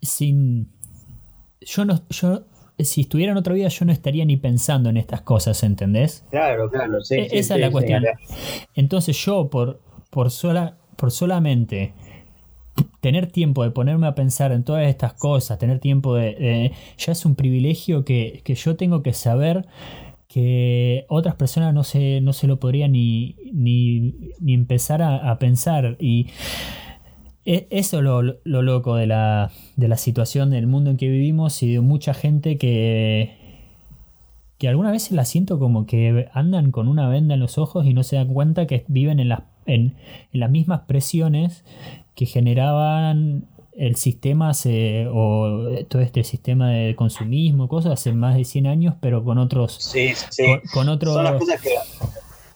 [0.02, 0.72] sin.
[1.62, 2.02] Yo no.
[2.10, 2.46] Yo,
[2.80, 6.26] si estuviera en otra vida, yo no estaría ni pensando en estas cosas, ¿entendés?
[6.32, 7.14] Claro, claro, sí.
[7.14, 8.04] E-, esa es la cuestión.
[8.74, 11.94] Entonces, yo, por, por, sola, por solamente
[13.02, 16.72] tener tiempo de ponerme a pensar en todas estas cosas, tener tiempo de.
[16.98, 19.68] ya es un privilegio que, que yo tengo que saber
[20.34, 24.16] que otras personas no se, no se lo podrían ni, ni,
[24.48, 25.96] empezar a, pensar.
[26.00, 26.26] Y,
[27.46, 31.08] e, eso es lo, lo, loco de la, de la situación del mundo en que
[31.08, 33.38] vivimos y de mucha gente que,
[34.58, 37.94] que alguna vez la siento como que andan con una venda en los ojos y
[37.94, 39.96] no se dan cuenta que viven en las, en,
[40.32, 41.64] las mismas presiones
[42.16, 44.52] que generaban el sistema
[45.12, 49.78] o todo este sistema de consumismo, cosas hace más de 100 años, pero con otros...
[49.80, 50.46] Sí, sí.
[50.74, 51.70] Con, otros son las cosas que,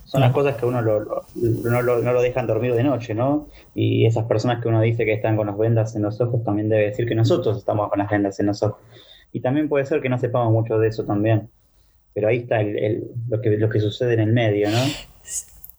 [0.07, 3.49] son las cosas que uno lo, no, lo, no, lo, dejan dormido de noche, ¿no?
[3.75, 6.69] Y esas personas que uno dice que están con las vendas en los ojos, también
[6.69, 8.79] debe decir que nosotros estamos con las vendas en los ojos.
[9.33, 11.49] Y también puede ser que no sepamos mucho de eso también.
[12.13, 14.79] Pero ahí está el, lo, que, lo que sucede en el medio, ¿no?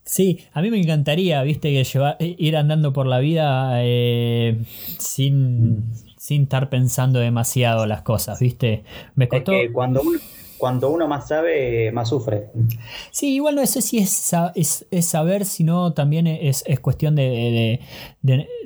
[0.09, 4.57] Sí, a mí me encantaría, viste, que llevar, ir andando por la vida eh,
[4.99, 5.85] sin,
[6.17, 8.85] sin estar pensando demasiado las cosas, viste.
[9.17, 9.53] Me costó...
[9.53, 10.19] que cuando uno,
[10.59, 12.51] cuando uno más sabe, más sufre.
[13.11, 17.81] Sí, igual no sé si es, es, saber, sino también es, cuestión de,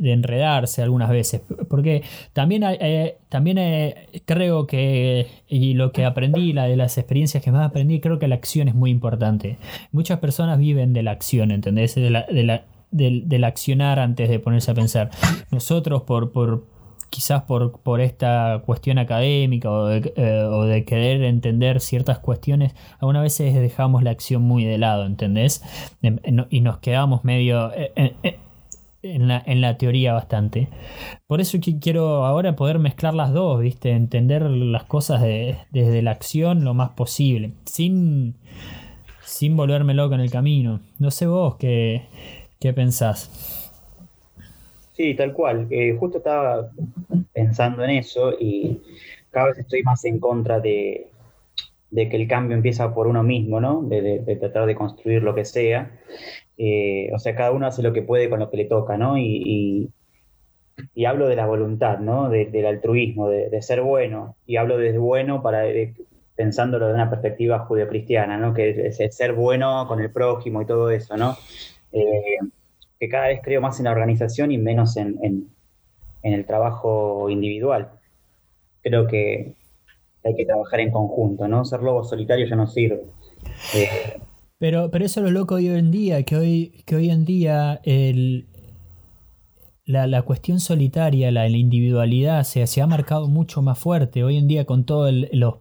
[0.02, 1.42] enredarse algunas veces.
[1.68, 2.02] Porque
[2.32, 7.52] también, eh, también eh, creo que, y lo que aprendí, la de las experiencias que
[7.52, 9.58] más aprendí, creo que la acción es muy importante.
[9.92, 11.94] Muchas personas viven de la acción, ¿entendés?
[11.94, 12.26] De la,
[12.92, 15.10] del, accionar antes de ponerse a pensar.
[15.50, 16.66] Nosotros, por, por,
[17.12, 22.74] quizás por, por esta cuestión académica o de, eh, o de, querer entender ciertas cuestiones,
[23.00, 25.62] algunas veces dejamos la acción muy de lado, ¿entendés?
[26.00, 28.16] Em, y nos quedamos medio eh,
[29.02, 30.70] en, la, en la teoría bastante.
[31.26, 33.90] Por eso que quiero ahora poder mezclar las dos, ¿viste?
[33.90, 38.36] Entender las cosas desde la acción lo más posible, sin,
[39.22, 40.80] sin volverme loco en el camino.
[40.98, 42.06] No sé vos qué,
[42.58, 43.51] qué pensás.
[44.92, 45.66] Sí, tal cual.
[45.70, 46.70] Eh, justo estaba
[47.32, 48.80] pensando en eso y
[49.30, 51.08] cada vez estoy más en contra de,
[51.90, 53.82] que el cambio empieza por uno mismo, ¿no?
[53.82, 55.90] De, tratar de construir lo que sea.
[56.58, 59.18] Eh, o sea, cada uno hace lo que puede con lo que le toca, ¿no?
[59.18, 59.90] Y,
[61.06, 62.28] hablo de la voluntad, ¿no?
[62.30, 64.36] del altruismo, de, ser bueno.
[64.46, 65.64] Y hablo desde bueno para
[66.34, 68.54] pensándolo de una perspectiva judeocristiana, ¿no?
[68.54, 71.36] Que es, ser bueno con el prójimo y todo eso, ¿no?
[71.92, 72.38] Eh,
[73.02, 75.48] que cada vez creo más en la organización y menos en,
[76.22, 77.88] el trabajo individual.
[78.80, 79.56] Creo que
[80.22, 81.64] hay que trabajar en conjunto, ¿no?
[81.64, 83.02] Ser lobo solitario ya no sirve.
[83.74, 84.20] Eh,
[84.56, 87.80] pero, pero eso es lo loco hoy en día, que hoy, que hoy en día
[87.82, 88.46] el,
[89.84, 94.22] la, cuestión solitaria, la, la individualidad se, se, ha marcado mucho más fuerte.
[94.22, 95.54] Hoy en día con todos los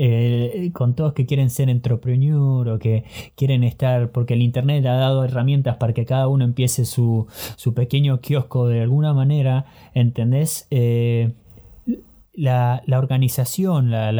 [0.00, 4.94] eh, con todos que quieren ser entrepreneur o que quieren estar, porque el Internet ha
[4.94, 10.68] dado herramientas para que cada uno empiece su, su pequeño kiosco de alguna manera, ¿entendés?
[10.70, 11.32] Eh,
[12.32, 14.12] la, la, organización, la,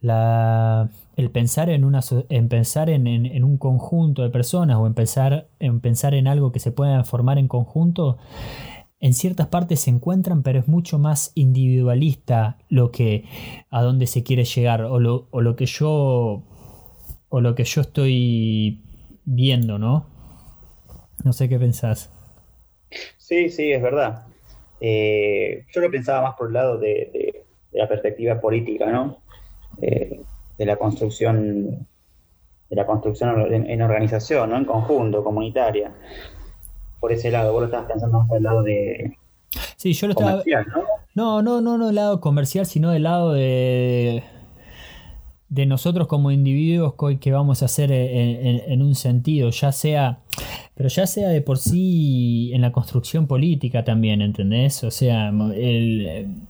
[0.00, 2.00] la, el pensar en, una,
[2.30, 6.52] en, pensar en, en, un conjunto de personas o en pensar, en pensar en algo
[6.52, 8.16] que se pueda formar en conjunto,
[9.04, 13.26] en ciertas partes se encuentran, pero es mucho más individualista lo que
[13.70, 16.42] a dónde se quiere llegar o lo, o lo que yo
[17.28, 18.80] o lo que yo estoy
[19.26, 20.06] viendo, ¿no?
[21.22, 22.10] No sé qué pensás.
[23.18, 24.22] Sí, sí, es verdad.
[24.80, 29.18] Eh, yo lo pensaba más por el lado de, la perspectiva política, ¿no?
[29.82, 30.22] Eh,
[30.56, 31.86] de la construcción
[32.70, 34.56] de la construcción en, en, organización, ¿no?
[34.56, 35.92] En conjunto, comunitaria
[37.04, 39.18] por ese lado, vos lo estabas pensando más por el lado de...
[39.76, 40.42] Sí, yo lo estaba...
[41.14, 41.42] ¿no?
[41.42, 44.22] No, no, no, del lado comercial, sino del lado de
[45.50, 50.20] de nosotros como individuos que vamos a hacer en, un sentido, ya sea,
[50.74, 54.82] pero ya sea de por sí en la construcción política también, ¿entendés?
[54.82, 56.46] O sea, el,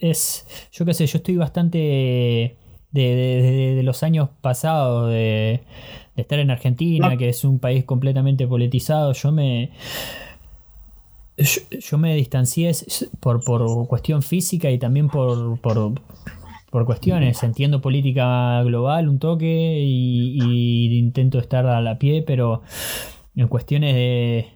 [0.00, 2.56] es, yo qué sé, yo estoy bastante
[2.90, 5.62] de los años pasados de,
[6.16, 9.70] de estar en Argentina, que es un país completamente politizado, yo me...
[11.36, 12.70] Yo, me distancié
[13.18, 17.42] por, por, cuestión física y también por, por, cuestiones.
[17.42, 22.62] Entiendo política global un toque y, intento estar a la pie, pero
[23.34, 24.46] en cuestiones de,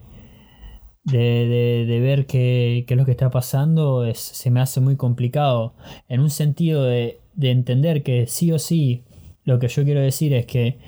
[1.04, 5.74] de, ver qué, qué, es lo que está pasando es, se me hace muy complicado.
[6.08, 9.04] En un sentido de, de entender que sí o sí,
[9.44, 10.78] lo que yo quiero decir es que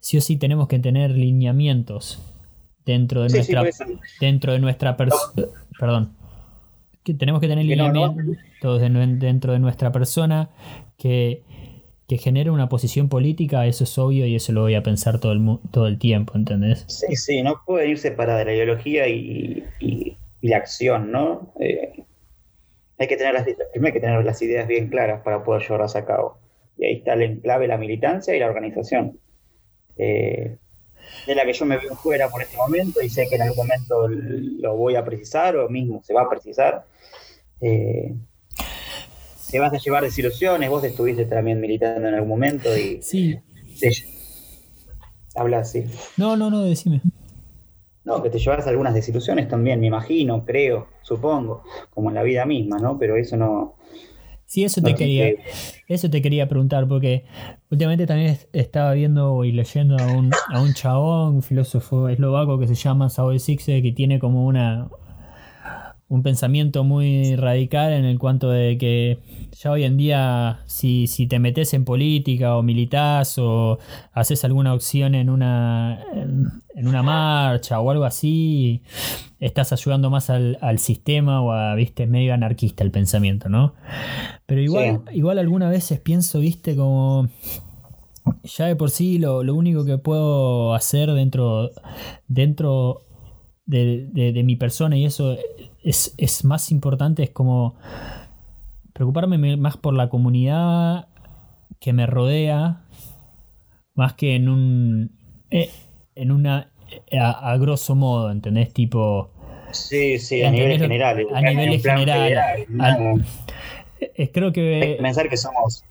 [0.00, 2.20] sí o sí tenemos que tener lineamientos
[2.84, 3.64] dentro de nuestra
[4.20, 6.18] dentro de nuestra persona perdón
[7.08, 8.80] que tenemos que tener lineamientos
[9.18, 10.50] dentro de nuestra persona
[10.98, 11.42] que,
[12.06, 15.32] que genere una posición política, eso es obvio y eso lo voy a pensar todo
[15.32, 16.84] el, todo el tiempo, ¿entendés?
[16.86, 19.64] Sí, sí, no puede irse para la ideología y,
[20.40, 21.52] la acción, ¿no?
[21.60, 22.04] Eh,
[22.98, 25.96] hay que tener las, primero hay que tener las ideas bien claras para poder llevarlas
[25.96, 26.38] a cabo.
[26.76, 29.18] Y ahí está el clave la militancia y la organización.
[29.98, 30.56] Eh,
[31.26, 33.66] de la que yo me veo fuera por este momento y sé que en algún
[33.66, 36.86] momento lo voy a precisar o mismo se va a precisar.
[37.60, 38.14] Eh,
[39.50, 43.02] te vas a llevar desilusiones, vos estuviste también militando en algún momento y...
[43.02, 43.38] Sí.
[45.34, 45.84] habla así.
[46.16, 47.00] No, no, no, decime.
[48.04, 52.44] No, que te llevas algunas desilusiones también, me imagino, creo, supongo, como en la vida
[52.46, 52.98] misma, ¿no?
[52.98, 53.76] Pero eso no...
[54.48, 55.34] Sí, eso te quería,
[55.88, 57.26] eso te quería preguntar, porque
[57.70, 62.66] últimamente también estaba viendo y leyendo a un, a un chabón, un filósofo eslovaco que
[62.66, 64.88] se llama Saul Sixe, que tiene como una,
[66.08, 69.18] un pensamiento muy radical en el cuanto de que
[69.52, 73.78] ya hoy en día si, si te metes en política o militas o
[74.12, 76.02] haces alguna opción en una,
[76.74, 78.82] en una marcha o algo así,
[79.38, 83.74] estás ayudando más al, sistema o a, viste, medio anarquista el pensamiento, ¿no?
[84.46, 87.28] Pero igual, igual algunas veces pienso, viste, como
[88.44, 91.70] ya de por sí lo, lo único que puedo hacer dentro,
[92.28, 93.02] dentro
[93.66, 95.36] de, de mi persona y eso
[95.88, 97.74] es, más importante, es como
[98.92, 101.08] preocuparme más por la comunidad
[101.80, 102.82] que me rodea,
[103.94, 105.10] más que en un.
[105.50, 105.70] Eh,
[106.14, 106.70] en una.
[107.12, 108.72] A, grosso modo, ¿entendés?
[108.72, 109.30] Tipo.
[109.72, 111.26] Sí, sí, a nivel general.
[111.34, 112.66] A nivel general.
[114.32, 114.98] creo que.
[115.00, 115.84] Pensar que somos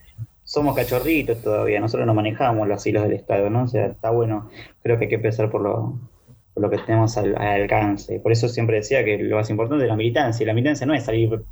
[0.44, 3.64] somos cachorritos todavía, nosotros no manejamos los hilos del Estado, ¿no?
[3.64, 4.50] O sea, está bueno,
[4.82, 6.00] creo que hay que empezar por lo,
[6.60, 8.20] lo que tenemos al, alcance.
[8.20, 10.44] Por eso siempre decía que lo más importante es la militancia.
[10.44, 11.44] Y la militancia no es salir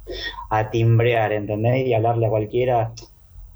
[0.50, 1.88] a timbrear, ¿entendés?
[1.88, 2.94] Y hablarle a cualquiera.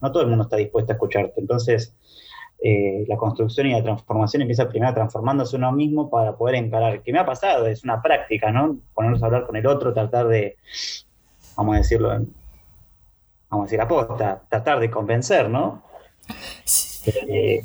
[0.02, 1.40] No todo el mundo está dispuesto a escucharte.
[1.40, 1.96] Entonces,
[2.64, 7.02] eh, la construcción y la transformación empieza primero transformándose uno mismo para poder encarar.
[7.02, 7.68] ¿Qué me ha pasado?
[7.68, 8.78] Es una práctica, ¿no?
[8.94, 10.58] Ponernos a hablar con el otro, tratar de,
[11.56, 12.10] vamos a decirlo,
[13.50, 15.84] vamos a decir aposta, tratar de convencer, ¿no?
[17.06, 17.64] Eh,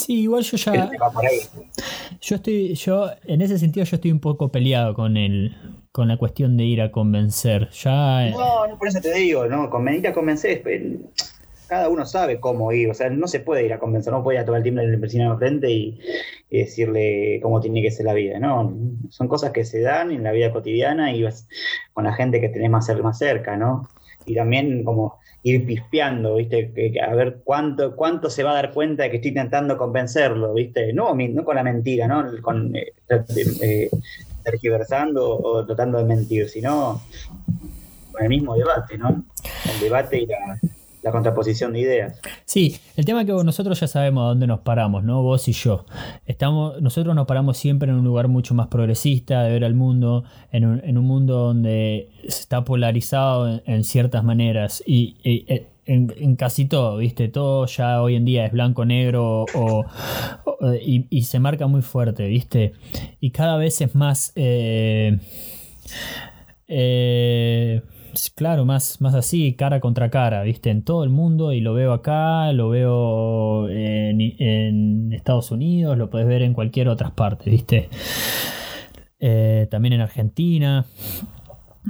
[0.00, 0.90] Sí, igual yo ya.
[2.20, 5.56] Yo estoy, yo, en ese sentido, yo estoy un poco peleado con el,
[5.92, 7.70] con la cuestión de ir a convencer.
[7.70, 8.28] Ya.
[8.28, 10.62] Eh, no, no por eso te digo, no, ir a convencer,
[11.70, 14.38] cada uno sabe cómo ir, o sea, no se puede ir a convencer, no puede
[14.38, 16.00] ir a tomar el timbre del vecino de frente y,
[16.50, 18.76] decirle cómo tiene que ser la vida, ¿no?
[19.08, 21.24] Son cosas que se dan en la vida cotidiana y
[21.92, 23.88] con la gente que tenés más cerca, ¿no?
[24.26, 26.72] Y también como ir pispeando, ¿viste?
[27.00, 30.92] A ver cuánto, cuánto se va a dar cuenta de que estoy intentando convencerlo, ¿viste?
[30.92, 32.24] No, no con la mentira, ¿no?
[32.42, 32.92] Con eh,
[33.62, 33.90] eh,
[34.42, 37.00] tergiversando o tratando de mentir, sino
[38.12, 39.24] con el mismo debate, ¿no?
[39.72, 40.58] El debate y la,
[41.02, 42.20] la contraposición de ideas.
[42.44, 45.22] Sí, el tema es que nosotros ya sabemos a dónde nos paramos, ¿no?
[45.22, 45.86] Vos y yo.
[46.26, 50.24] Estamos, nosotros nos paramos siempre en un lugar mucho más progresista de ver al mundo,
[50.52, 56.66] en un, en un mundo donde está polarizado en, ciertas maneras y, eh, en, casi
[56.66, 57.28] todo, ¿viste?
[57.28, 59.84] Todo ya hoy en día es blanco-negro o,
[60.82, 62.72] y, se marca muy fuerte, ¿viste?
[63.20, 64.32] Y cada vez es más...
[64.36, 65.18] Eh,
[66.68, 67.82] eh,
[68.34, 70.70] claro, más, más así, cara contra cara, ¿viste?
[70.70, 76.26] En todo el mundo y lo veo acá, lo veo en, Estados Unidos, lo puedes
[76.26, 77.88] ver en cualquier otra parte, ¿viste?
[79.18, 80.86] Eh, también en Argentina.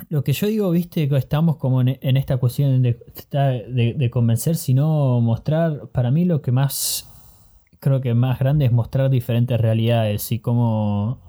[0.09, 2.98] Lo que yo digo, viste, que estamos como en, esta cuestión de,
[3.96, 7.09] de, convencer, sino mostrar, para mí lo que más,
[7.80, 11.20] creo que más grande es mostrar diferentes realidades y cómo,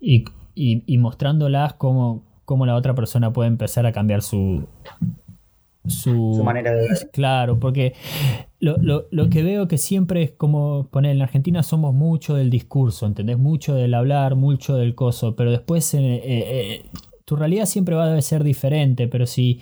[0.00, 4.66] y, y mostrándolas como, cómo la otra persona puede empezar a cambiar su,
[5.86, 7.10] su, manera de ver.
[7.12, 7.92] Claro, porque
[8.58, 13.36] lo, que veo que siempre es como poner en Argentina somos mucho del discurso, ¿entendés?
[13.36, 16.84] Mucho del hablar, mucho del coso, pero después eh, eh, eh,
[17.26, 19.60] tu realidad siempre va a ser diferente, pero si,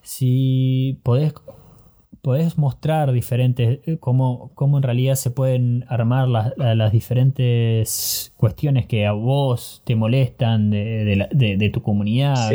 [0.00, 1.34] si podés
[2.22, 9.06] podés mostrar diferentes, eh, cómo, cómo en realidad se pueden armar las, diferentes cuestiones que
[9.06, 12.50] a vos te molestan de, tu comunidad.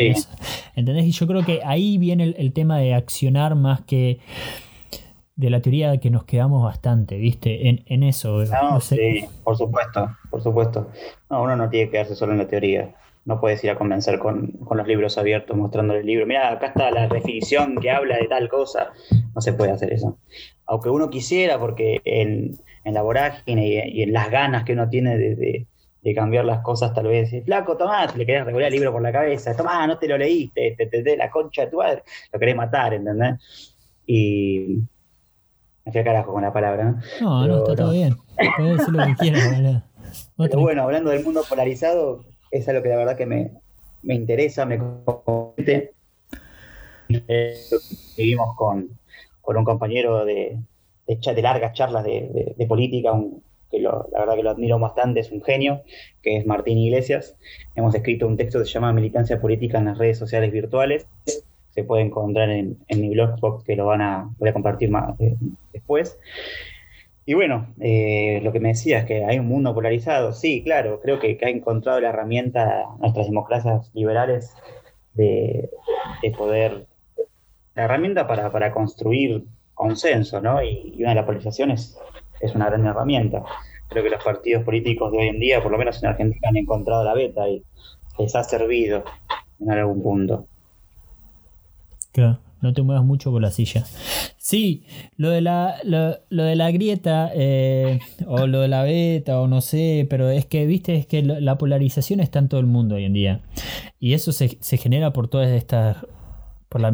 [0.76, 1.06] ¿Entendés?
[1.06, 4.20] Y yo creo que ahí viene el, tema de accionar más que
[5.36, 7.68] de la teoría que nos quedamos bastante, ¿viste?
[7.68, 8.44] En, en eso.
[8.46, 10.90] No, sí, por supuesto, por supuesto.
[11.30, 12.96] No, uno no tiene que quedarse solo en la teoría
[13.28, 16.26] no puedes ir a convencer con, los libros abiertos, mostrando el libro.
[16.26, 18.94] Mira, acá está la definición que habla de tal cosa.
[19.36, 20.18] No se puede hacer eso.
[20.66, 25.68] Aunque uno quisiera, porque en, la vorágine y, en las ganas que uno tiene de,
[26.16, 29.54] cambiar las cosas, tal vez, flaco, tomás, le querés regular el libro por la cabeza,
[29.58, 32.94] tomá, no te lo leíste, te, te, la concha de tu madre, lo querés matar,
[32.94, 33.76] ¿entendés?
[34.06, 34.84] Y
[35.84, 37.02] me fui a carajo con la palabra, ¿no?
[37.20, 38.16] No, no, está todo bien.
[38.56, 39.84] Puedes decir lo que quieras,
[40.38, 43.52] Pero bueno, hablando del mundo polarizado, es algo que la verdad que me,
[44.04, 45.94] interesa, me compete.
[48.18, 48.90] Vivimos con,
[49.44, 50.60] un compañero de,
[51.08, 53.12] de, largas charlas de, política,
[53.72, 55.82] que la verdad que lo admiro bastante, es un genio,
[56.22, 57.38] que es Martín Iglesias.
[57.76, 61.08] Hemos escrito un texto que se llama Militancia Política en las redes sociales virtuales.
[61.72, 65.36] Se puede encontrar en, mi blog, que lo van a, voy a compartir más, eh,
[65.74, 66.18] después.
[67.30, 70.32] Y bueno, eh, lo que me decía es que hay un mundo polarizado.
[70.32, 74.56] Sí, claro, creo que, ha encontrado la herramienta nuestras democracias liberales
[75.14, 75.70] de,
[76.38, 76.88] poder,
[77.76, 80.64] la herramienta para, para construir consenso, ¿no?
[80.64, 82.00] Y, una de las polarizaciones
[82.40, 83.44] es una gran herramienta.
[83.90, 86.56] Creo que los partidos políticos de hoy en día, por lo menos en Argentina, han
[86.56, 87.62] encontrado la beta y
[88.20, 89.04] les ha servido
[89.60, 90.48] en algún punto.
[92.14, 93.86] Claro, no te muevas mucho por la silla.
[94.38, 94.84] Sí,
[95.16, 99.62] lo de la, lo, de la grieta eh, o lo de la beta o no
[99.62, 103.06] sé, pero es que, viste, es que la polarización está en todo el mundo hoy
[103.06, 103.42] en día.
[104.00, 105.98] Y eso se, se genera por todas estas
[106.70, 106.94] por la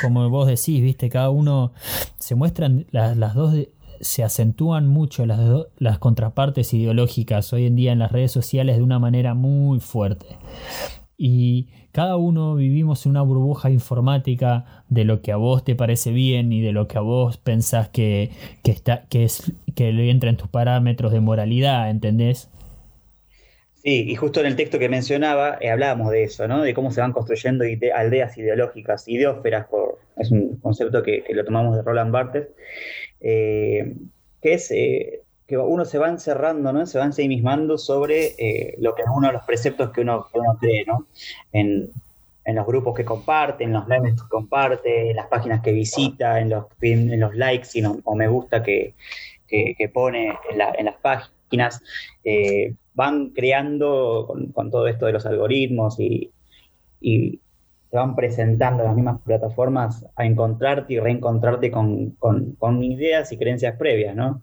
[0.00, 1.72] como vos decís, viste, cada uno
[2.18, 3.54] se muestran las, las dos
[4.00, 5.40] se acentúan mucho las,
[5.76, 10.38] las contrapartes ideológicas hoy en día en las redes sociales de una manera muy fuerte.
[11.18, 16.10] Y cada uno vivimos en una burbuja informática de lo que a vos te parece
[16.12, 18.30] bien y de lo que a vos pensás que,
[18.62, 22.48] que, está, que, es, que entra en tus parámetros de moralidad, ¿entendés?
[23.82, 26.62] Sí, y justo en el texto que mencionaba eh, hablábamos de eso, ¿no?
[26.62, 27.64] De cómo se van construyendo
[27.94, 32.48] aldeas ideológicas, ideósferas, por, es un concepto que, lo tomamos de Roland Barthes,
[33.20, 33.94] eh,
[34.42, 36.86] que es eh, que uno se va encerrando, ¿no?
[36.86, 38.36] Se va ensimismando sobre
[38.78, 41.06] lo que es uno de los preceptos que uno, uno cree, ¿no?
[41.50, 41.90] En,
[42.46, 46.50] los grupos que comparte, en los memes que comparte, en las páginas que visita, en
[46.50, 48.94] los, en los likes y o me gusta que,
[49.92, 51.82] pone en, las páginas
[52.94, 56.32] van creando con, todo esto de los algoritmos y,
[57.00, 57.40] y
[57.90, 64.14] te van presentando las mismas plataformas a encontrarte y reencontrarte con, ideas y creencias previas,
[64.14, 64.42] ¿no?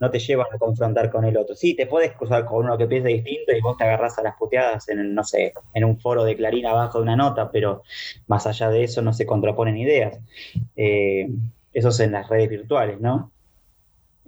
[0.00, 1.54] No te llevan a confrontar con el otro.
[1.54, 4.36] Sí, te puedes cruzar con uno que piensa distinto y vos te agarras a las
[4.36, 7.82] puteadas en, no sé, en un foro de Clarín abajo de una nota, pero
[8.26, 10.18] más allá de eso no se contraponen ideas.
[10.76, 11.28] Eh,
[11.72, 13.32] eso es en las redes virtuales, ¿no?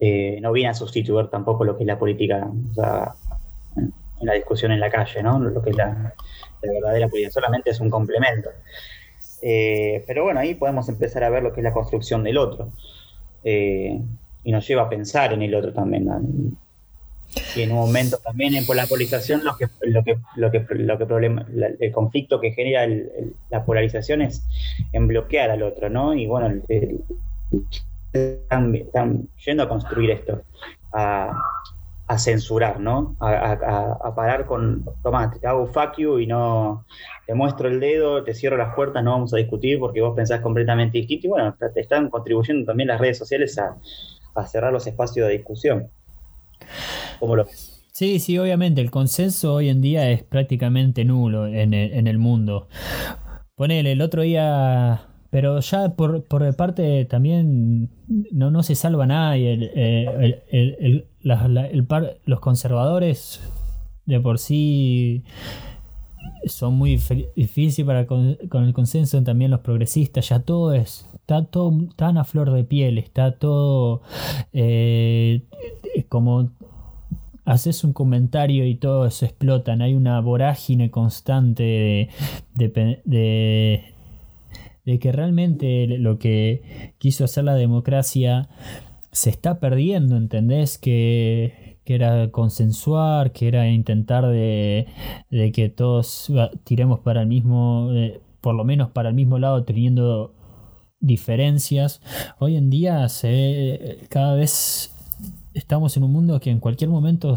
[0.00, 2.50] Eh, no viene a sustituir tampoco lo que es la política.
[3.76, 5.38] En la discusión en la calle, ¿no?
[5.38, 6.14] Lo que es la,
[6.62, 8.50] verdadera política, solamente es un complemento.
[9.42, 12.72] Eh, pero bueno, ahí podemos empezar a ver lo que es la construcción del otro.
[13.44, 14.00] Eh,
[14.44, 16.08] y nos lleva a pensar en el otro también.
[17.54, 20.66] Y en un momento también en por la polarización lo que, lo que, lo que,
[20.74, 21.46] lo que problema,
[21.78, 22.86] el conflicto que genera
[23.50, 24.44] la polarización es
[24.92, 26.14] en bloquear al otro, ¿no?
[26.14, 26.60] Y bueno,
[28.12, 30.42] están, yendo a construir esto,
[30.92, 31.40] a,
[32.10, 33.14] a censurar, ¿no?
[33.20, 36.84] A, parar con, toma, te hago fuck you y no,
[37.24, 40.40] te muestro el dedo, te cierro las puertas, no vamos a discutir porque vos pensás
[40.40, 41.28] completamente distinto.
[41.28, 43.76] Y bueno, te están contribuyendo también las redes sociales a,
[44.46, 45.90] cerrar los espacios de discusión.
[47.92, 52.18] Sí, sí, obviamente, el consenso hoy en día es prácticamente nulo en el, en el
[52.18, 52.68] mundo.
[53.56, 57.88] Ponele, el otro día pero ya por, por parte también
[58.32, 59.52] no, no se salva nadie.
[59.52, 63.40] El, eh, el, el, par, los conservadores
[64.06, 65.22] de por sí
[66.46, 67.00] son muy
[67.36, 69.22] difíciles para con, el consenso.
[69.22, 71.08] También los progresistas, ya todo es.
[71.14, 74.02] Está todo tan a flor de piel, está todo
[74.52, 75.44] eh,
[76.08, 76.50] como
[77.44, 79.82] haces un comentario y todo se explotan.
[79.82, 82.08] Hay una vorágine constante
[82.54, 83.92] de,
[84.84, 88.48] de que realmente lo que quiso hacer la democracia
[89.12, 90.78] se está perdiendo, ¿entendés?
[90.78, 94.86] Que, que era consensuar, que era intentar de,
[95.28, 96.30] de que todos
[96.62, 100.32] tiremos para el mismo, eh, por lo menos para el mismo lado, teniendo
[101.00, 102.00] diferencias.
[102.38, 104.94] Hoy en día se cada vez
[105.52, 107.34] estamos en un mundo que en cualquier momento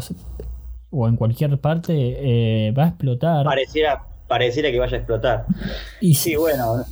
[0.88, 3.46] o en cualquier parte eh, va a explotar.
[3.46, 5.46] Pareciera, pareciera que vaya a explotar.
[6.00, 6.84] Y sí, bueno,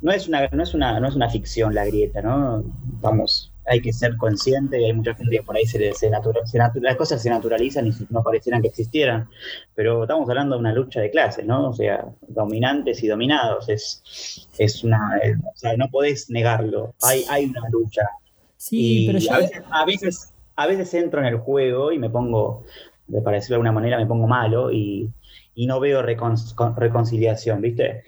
[0.00, 2.64] no es una, no es una, no es una ficción la grieta, ¿no?
[3.02, 6.96] Vamos, hay que ser consciente y hay mucha gente que por ahí se, se, las
[6.96, 9.28] cosas se naturalizan y no parecieran que existieran.
[9.76, 11.70] Pero estamos hablando de una lucha de clases, ¿no?
[11.70, 13.68] O sea, dominantes y dominados.
[13.68, 15.20] Es, es una,
[15.54, 16.94] o sea, no podés negarlo.
[17.02, 18.02] Hay, hay una lucha.
[18.56, 22.64] Sí, pero a, veces, a, veces, a veces entro en el juego y me pongo,
[23.24, 25.08] para decirlo de alguna manera, me pongo malo y,
[25.54, 28.02] y no veo reconciliación, ¿viste?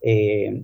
[0.00, 0.62] Eh,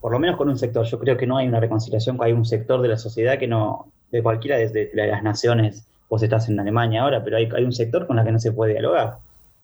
[0.00, 0.84] por lo menos con un sector.
[0.86, 3.92] Yo creo que no hay una reconciliación, hay un sector de la sociedad que no,
[4.10, 8.16] de cualquiera desde las naciones, vos estás en Alemania ahora, pero hay, un sector con
[8.16, 9.18] la que no se puede dialogar.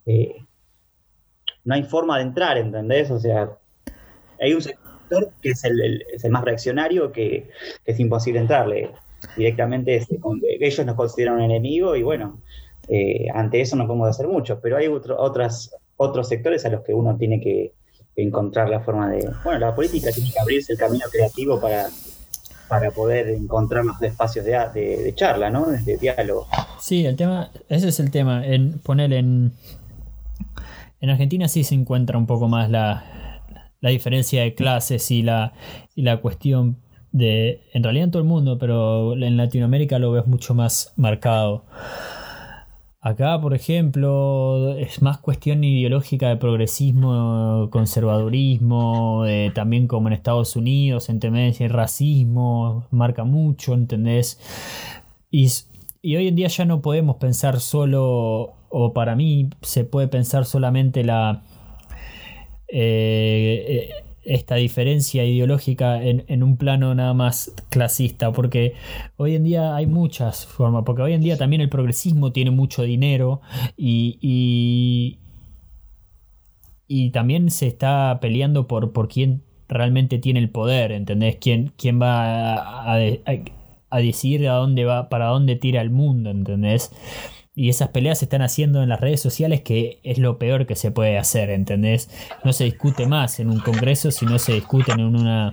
[0.06, 0.34] Eh,
[1.64, 3.10] no hay forma de entrar, ¿entendés?
[3.10, 3.50] O sea,
[4.40, 7.50] hay un sector que es el, más reaccionario que,
[7.84, 8.90] es imposible entrarle
[9.36, 10.04] directamente.
[10.60, 12.40] ellos nos consideran un enemigo y bueno,
[12.88, 16.94] eh, ante eso no podemos hacer mucho, pero hay otras, otros sectores a los que
[16.94, 17.72] uno tiene que
[18.22, 19.30] encontrar la forma de...
[19.44, 21.88] Bueno, la política tiene que abrirse el camino creativo para,
[22.68, 25.66] para poder encontrar los espacios de, de, charla, ¿no?
[25.66, 26.46] De diálogo.
[26.80, 29.52] Sí, el tema, ese es el tema, en poner en...
[31.02, 33.02] En Argentina sí se encuentra un poco más la,
[33.80, 35.54] la diferencia de clases y la,
[35.94, 36.76] y la cuestión
[37.12, 41.64] de, en realidad en todo el mundo, pero en Latinoamérica lo ves mucho más marcado.
[43.02, 49.24] Acá, por ejemplo, es más cuestión ideológica de progresismo, conservadurismo,
[49.54, 54.38] también como en Estados Unidos, en tendencia y racismo, marca mucho, ¿entendés?
[55.30, 55.48] Y,
[56.14, 61.02] hoy en día ya no podemos pensar solo, o para mí se puede pensar solamente
[61.02, 61.42] la...
[62.68, 68.74] Eh, eh, esta diferencia ideológica en, un plano nada más clasista, porque
[69.16, 72.82] hoy en día hay muchas formas, porque hoy en día también el progresismo tiene mucho
[72.82, 73.40] dinero
[73.76, 74.18] y,
[76.88, 81.36] y, también se está peleando por, por quién realmente tiene el poder, ¿entendés?
[81.40, 82.98] ¿Quién, quién va a, a,
[83.90, 86.92] a decidir a dónde va, para dónde tira el mundo, ¿entendés?
[87.60, 90.76] Y esas peleas se están haciendo en las redes sociales que es lo peor que
[90.76, 92.08] se puede hacer, ¿entendés?
[92.42, 95.52] No se discute más en un congreso si no se discuten en una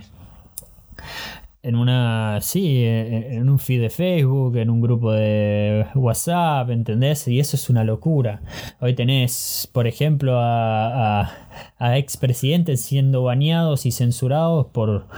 [1.62, 7.28] en una sí, en un feed de Facebook, en un grupo de WhatsApp, ¿entendés?
[7.28, 8.40] Y eso es una locura.
[8.80, 11.30] Hoy tenés, por ejemplo, a, a,
[11.76, 15.08] a expresidentes siendo bañados y censurados por,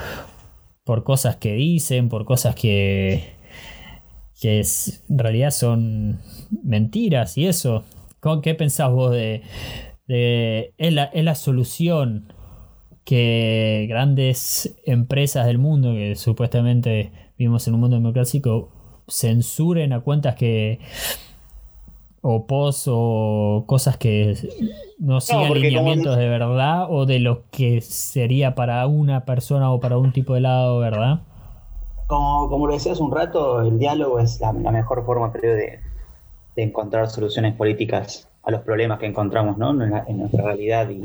[0.83, 3.40] por cosas que dicen, por cosas que,
[4.41, 4.63] que
[5.09, 6.19] en realidad son
[6.63, 7.85] mentiras y eso.
[8.43, 9.43] ¿Qué pensás vos de,
[10.07, 12.33] de es, la, solución
[13.05, 18.71] que grandes empresas del mundo, que supuestamente vivimos en un mundo democrático,
[19.09, 20.81] censuren a cuentas que
[22.23, 24.37] o posts o cosas que
[24.99, 29.97] no sigan lineamientos de verdad o de lo que sería para una persona o para
[29.97, 31.21] un tipo de lado, ¿verdad?
[32.11, 35.79] Como, lo decías un rato, el diálogo es la, mejor forma, creo, de,
[36.57, 39.71] encontrar soluciones políticas a los problemas que encontramos ¿no?
[39.71, 41.05] en, nuestra realidad y,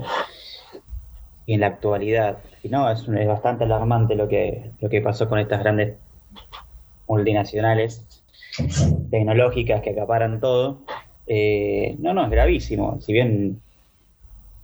[1.47, 2.39] en la actualidad.
[2.63, 5.95] Y no, es, bastante alarmante lo que, lo que pasó con estas grandes
[7.07, 8.03] multinacionales
[9.11, 10.79] tecnológicas que acaparan todo.
[11.27, 12.99] Eh, no, no, es gravísimo.
[12.99, 13.61] Si bien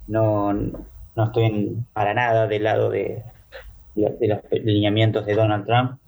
[0.08, 3.24] no, no estoy para nada del lado de,
[3.96, 6.01] de los lineamientos de Donald Trump,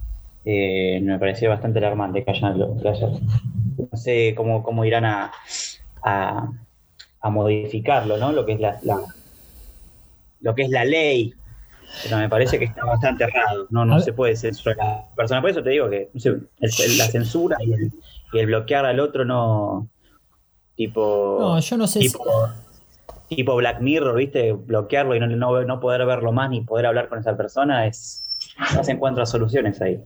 [0.45, 5.31] eh, me pareció bastante alarmante que hayan, No sé cómo, cómo irán a,
[6.03, 8.31] a, modificarlo, ¿no?
[8.33, 8.79] Lo que es la,
[10.41, 11.33] lo que es la ley.
[12.03, 13.67] Pero me parece que está bastante errado.
[13.69, 15.41] No, no se puede censurar a la persona.
[15.41, 16.09] Por eso te digo que
[16.97, 17.91] la censura y el,
[18.33, 19.87] y el, bloquear al otro no.
[20.75, 21.37] Tipo.
[21.39, 22.25] No, yo no sé tipo,
[23.29, 24.53] tipo Black Mirror, ¿viste?
[24.53, 28.21] Bloquearlo y no, no, no poder verlo más ni poder hablar con esa persona es.
[28.75, 30.03] No se encuentran soluciones ahí.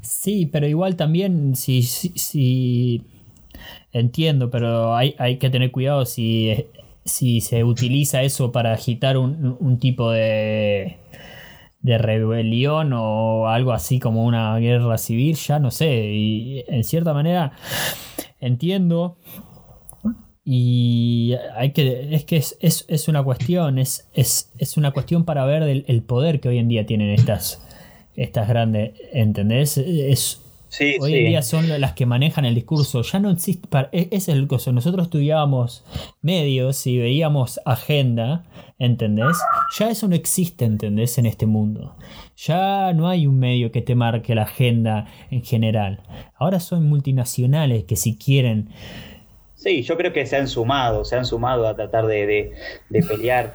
[0.00, 3.02] Sí, pero igual también si, si,
[3.92, 6.66] entiendo, pero hay, hay, que tener cuidado si,
[7.04, 10.96] si se utiliza eso para agitar un, tipo de,
[11.80, 16.12] de rebelión o algo así como una guerra civil, ya no sé.
[16.12, 17.52] Y en cierta manera
[18.40, 19.16] entiendo.
[20.44, 22.14] Y hay que.
[22.14, 23.78] Es que es, es, una cuestión.
[23.78, 27.62] Es, es, es, una cuestión para ver el poder que hoy en día tienen estas
[28.16, 29.78] estas grandes, ¿entendés?
[29.78, 30.40] Es,
[31.00, 33.02] hoy en día son las que manejan el discurso.
[33.02, 34.72] Ya no existe, e, es el coso.
[34.72, 35.84] Nosotros estudiábamos
[36.22, 38.44] medios y veíamos agenda,
[38.78, 39.36] ¿entendés?
[39.78, 41.18] Ya eso no existe, ¿entendés?
[41.18, 41.96] En este mundo.
[42.36, 46.00] Ya no hay un medio que te marque la agenda en general.
[46.36, 48.70] Ahora son multinacionales que si quieren
[49.56, 52.52] Sí, yo creo que se han sumado, se han sumado a tratar de,
[53.08, 53.54] pelear,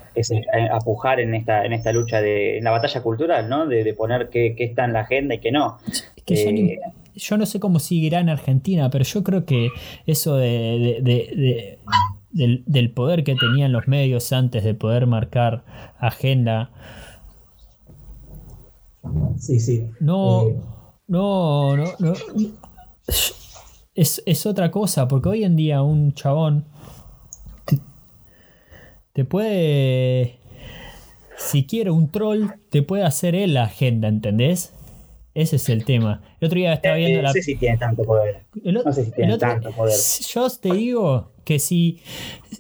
[0.71, 3.67] a pujar en esta, en esta lucha, de, en la batalla cultural, ¿no?
[3.67, 5.77] De, poner qué, está en la agenda y qué no.
[6.25, 6.79] Eh,
[7.15, 9.69] yo no sé cómo seguirá en Argentina, pero yo creo que
[10.05, 11.77] eso de,
[12.31, 15.63] del, poder que tenían los medios antes de poder marcar
[15.99, 16.71] agenda.
[19.37, 19.87] Sí, sí.
[19.99, 20.55] No, eh,
[21.07, 22.13] no, no, no
[23.99, 26.65] es, otra cosa, porque hoy en día un chabón
[29.13, 30.37] te, puede,
[31.37, 34.73] si quiere un troll, te puede hacer él la agenda, ¿entendés?
[35.35, 36.21] Ese es el tema.
[36.39, 37.29] El otro día estaba viendo eh, la.
[37.29, 38.45] No sé si tiene tanto poder.
[38.63, 39.95] no sé si tiene tanto poder.
[40.33, 41.99] Yo te digo que si,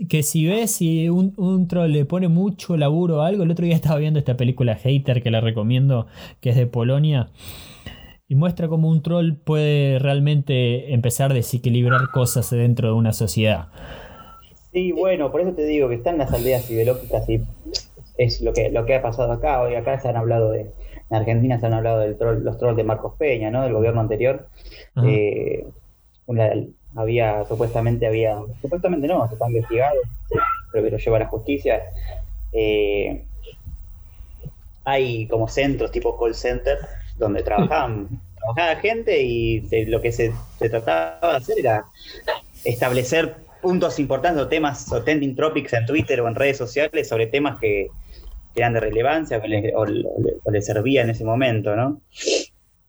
[0.07, 3.65] que si ves si un, un, troll le pone mucho laburo o algo, el otro
[3.65, 6.07] día estaba viendo esta película Hater que la recomiendo,
[6.41, 7.29] que es de Polonia.
[8.29, 13.69] Y muestra cómo un troll puede realmente empezar a desequilibrar cosas dentro de una sociedad.
[14.71, 17.41] Sí, bueno, por eso te digo que están las aldeas ideológicas y
[18.19, 19.59] es lo que, lo que ha pasado acá.
[19.61, 20.61] Hoy acá se han hablado de,
[21.09, 23.63] en Argentina se han hablado de los trolls de Marcos Peña, ¿no?
[23.63, 24.47] Del gobierno anterior.
[25.03, 25.65] Eh,
[26.95, 29.95] había, supuestamente había, supuestamente no, se está investigado,
[30.71, 31.81] creo que lo lleva a la justicia.
[32.53, 33.23] Eh,
[34.83, 36.77] hay como centros tipo call center
[37.19, 41.85] donde trabajaban, trabajaba gente y lo que se, trataba de hacer era
[42.63, 47.27] establecer puntos importantes o temas o trending topics en Twitter o en redes sociales sobre
[47.27, 47.87] temas que,
[48.55, 49.41] eran de relevancia
[49.75, 52.01] o, le, servía en ese momento, ¿no?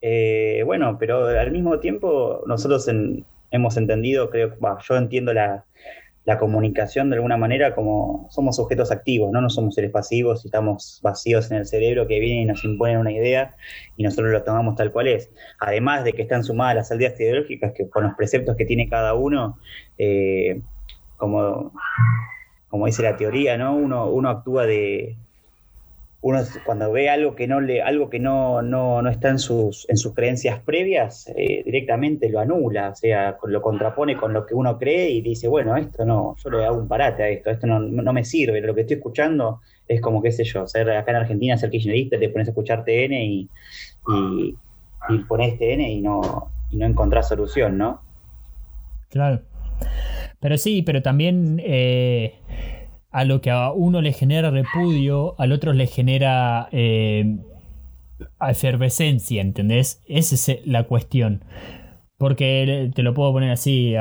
[0.01, 2.89] Eh, bueno, pero al mismo tiempo nosotros
[3.51, 4.57] hemos entendido, creo,
[4.89, 5.65] yo entiendo la,
[6.23, 9.41] la comunicación de alguna manera como somos objetos activos, ¿no?
[9.41, 12.97] No somos seres pasivos y estamos vacíos en el cerebro que vienen y nos imponen
[12.97, 13.55] una idea
[13.97, 15.31] y nosotros lo tomamos tal cual es.
[15.59, 19.15] Además de que están sumadas las aldeas ideológicas que con los preceptos que tiene cada
[19.15, 19.57] uno,
[19.97, 20.61] eh,
[21.17, 21.71] como,
[22.67, 23.75] como dice la teoría, ¿no?
[23.75, 25.17] Uno, uno actúa de,
[26.21, 29.97] uno cuando ve algo que no le, algo que no, no, está en sus, en
[29.97, 34.77] sus creencias previas, eh, directamente lo anula, o sea, lo contrapone con lo que uno
[34.77, 37.79] cree y dice, bueno, esto no, yo le hago un parate a esto, esto no,
[37.79, 41.17] no me sirve, lo que estoy escuchando es como, qué sé yo, ser acá en
[41.17, 43.49] Argentina ser kirchnerista, te pones a escuchar TN y,
[44.07, 44.55] y,
[45.09, 48.01] y pones TN y no, y no encontrás solución, ¿no?
[49.09, 49.41] Claro.
[50.39, 52.35] Pero sí, pero también eh,
[53.11, 57.37] a lo que a uno le genera repudio, al otro le genera eh,
[58.39, 60.01] efervescencia, ¿entendés?
[60.07, 61.43] Esa es la cuestión.
[62.17, 63.95] Porque te lo puedo poner así,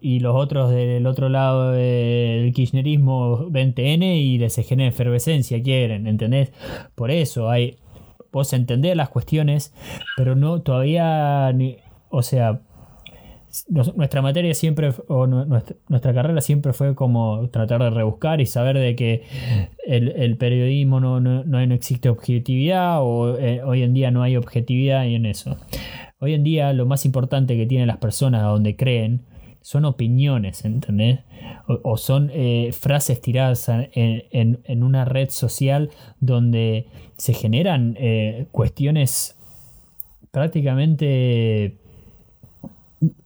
[0.00, 6.06] y los otros del otro lado del kirchnerismo ven TN y les genera efervescencia, quieren,
[6.06, 6.52] ¿entendés?
[6.94, 7.78] Por eso hay,
[8.30, 9.74] vos entendés las cuestiones,
[10.14, 11.78] pero no todavía, ni,
[12.10, 12.60] o sea,
[13.68, 18.96] nuestra materia siempre, o nuestra, carrera siempre fue como tratar de rebuscar y saber de
[18.96, 19.22] que
[19.86, 25.06] el, periodismo no, no, no, existe objetividad o eh, hoy en día no hay objetividad
[25.06, 25.56] en eso.
[26.20, 29.22] Hoy en día lo más importante que tienen las personas a donde creen
[29.60, 31.20] son opiniones, ¿entendés?
[31.66, 35.90] O, son eh, frases tiradas en, en, una red social
[36.20, 36.86] donde
[37.16, 39.38] se generan eh, cuestiones
[40.30, 41.78] prácticamente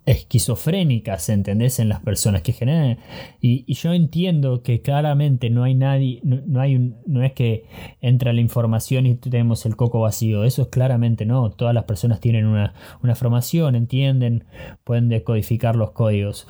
[0.06, 1.78] esquizofrénicas, ¿entendés?
[1.78, 2.98] En las personas que generan.
[3.40, 7.64] Y, yo entiendo que claramente no hay nadie, no, hay un, no es que
[8.00, 10.44] entra la información y tenemos el coco vacío.
[10.44, 11.50] Eso es claramente no.
[11.50, 12.74] Todas las personas tienen una,
[13.14, 14.44] formación, entienden,
[14.84, 16.46] pueden decodificar los códigos.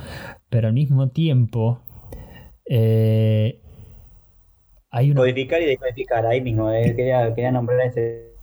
[0.49, 1.81] Pero al mismo tiempo.
[2.71, 3.61] Eh,
[4.91, 5.21] hay una...
[5.21, 6.71] Codificar y decodificar, ahí mismo.
[6.73, 8.35] Eh, quería, quería, nombrar ese.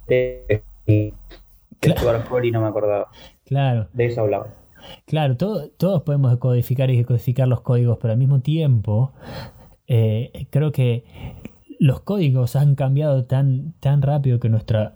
[1.79, 2.43] Claro.
[2.43, 3.09] y no me acordaba.
[3.45, 3.87] Claro.
[3.93, 4.64] De eso hablaba.
[5.05, 9.13] Claro, todos podemos codificar y decodificar los códigos, pero al mismo tiempo
[9.87, 11.03] eh, creo que
[11.79, 14.95] los códigos han cambiado tan, tan rápido que nuestra,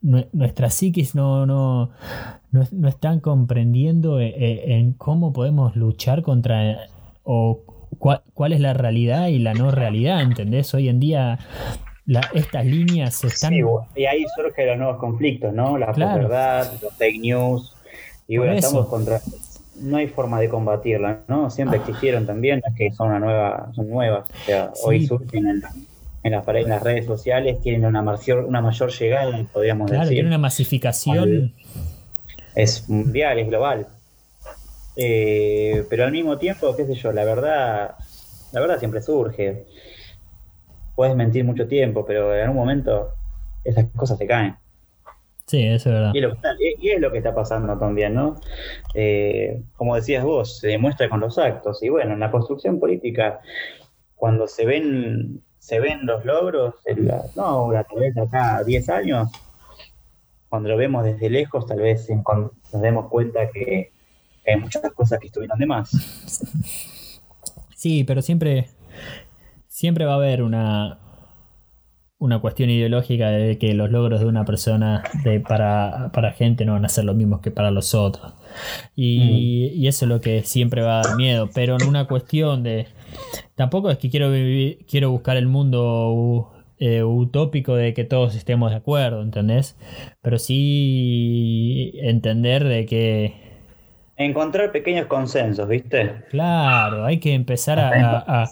[0.00, 1.90] nuestra psiquis no, no,
[2.50, 6.88] no, están comprendiendo eh, eh, en cómo podemos luchar contra
[7.24, 7.64] o
[7.98, 10.74] cuál, es la realidad y la no realidad, ¿entendés?
[10.74, 11.38] Hoy en día
[12.34, 13.54] estas líneas están...
[13.54, 15.78] y ahí surgen los nuevos conflictos, ¿no?
[15.78, 17.71] La verdad, los fake news,
[18.32, 19.20] y bueno, estamos contra.
[19.76, 21.50] No hay forma de combatirla, ¿no?
[21.50, 21.80] Siempre ah.
[21.82, 24.30] existieron también, es que son una nueva, son nuevas.
[24.30, 25.62] O sea, hoy surgen en,
[26.22, 30.16] en, las, en las redes sociales, tienen una mayor, una mayor llegada, podríamos claro, decir.
[30.16, 31.52] Tiene una masificación.
[32.54, 33.86] Es mundial, es global.
[34.96, 37.96] Eh, pero al mismo tiempo, qué sé yo, la verdad,
[38.52, 39.66] la verdad siempre surge.
[40.94, 43.10] Puedes mentir mucho tiempo, pero en un momento
[43.62, 44.56] esas cosas se caen.
[45.52, 46.12] Sí, eso es verdad.
[46.14, 48.36] Y es lo que está, pasando también, ¿no?
[48.94, 51.82] Eh, como decías vos, se demuestra con los actos.
[51.82, 53.38] Y bueno, en la construcción política,
[54.14, 56.76] cuando se ven, se ven los logros,
[57.36, 59.28] no, tal vez acá 10 años,
[60.48, 63.92] cuando lo vemos desde lejos, tal vez nos demos cuenta que
[64.46, 65.90] hay muchas cosas que estuvieron de más.
[67.76, 68.68] Sí, pero siempre,
[69.68, 71.01] siempre va a haber una,
[72.22, 76.74] una cuestión ideológica de que los logros de una persona de, para, para, gente no
[76.74, 78.32] van a ser los mismos que para los otros.
[78.94, 79.82] Y, mm.
[79.82, 81.50] y, eso es lo que siempre va a dar miedo.
[81.52, 82.86] Pero en una cuestión de.
[83.56, 88.70] Tampoco es que quiero vivir, quiero buscar el mundo eh, utópico de que todos estemos
[88.70, 89.76] de acuerdo, ¿entendés?
[90.20, 93.34] Pero sí entender de que.
[94.16, 96.22] Encontrar pequeños consensos, ¿viste?
[96.30, 98.50] Claro, hay que empezar a, a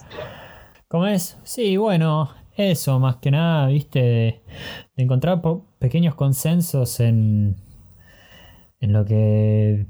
[0.89, 1.39] ¿Cómo es?
[1.43, 4.41] Sí, bueno, eso, más que nada, viste, de,
[4.97, 5.41] encontrar
[5.79, 7.55] pequeños consensos en,
[8.79, 9.85] en lo que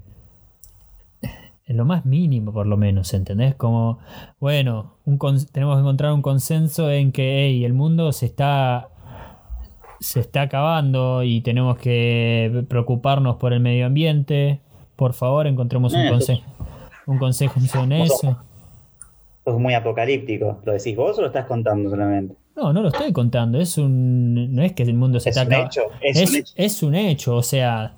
[1.71, 3.55] en lo más mínimo por lo menos, ¿entendés?
[3.55, 3.99] Como,
[4.39, 5.17] bueno, un
[5.51, 8.89] tenemos que encontrar un consenso en que el mundo se está
[10.01, 14.59] se está acabando y tenemos que preocuparnos por el medio ambiente.
[14.95, 16.43] Por favor, encontremos un, consejo
[17.05, 18.37] un consejo en eso.
[19.45, 20.59] Es muy apocalíptico.
[20.65, 22.35] ¿Lo decís vos o lo estás contando solamente?
[22.55, 23.59] No, no lo estoy contando.
[23.59, 24.53] Es un.
[24.53, 25.43] No es que el mundo se está.
[26.01, 26.53] Es, es, un hecho.
[26.55, 27.35] Es un hecho.
[27.35, 27.95] O sea,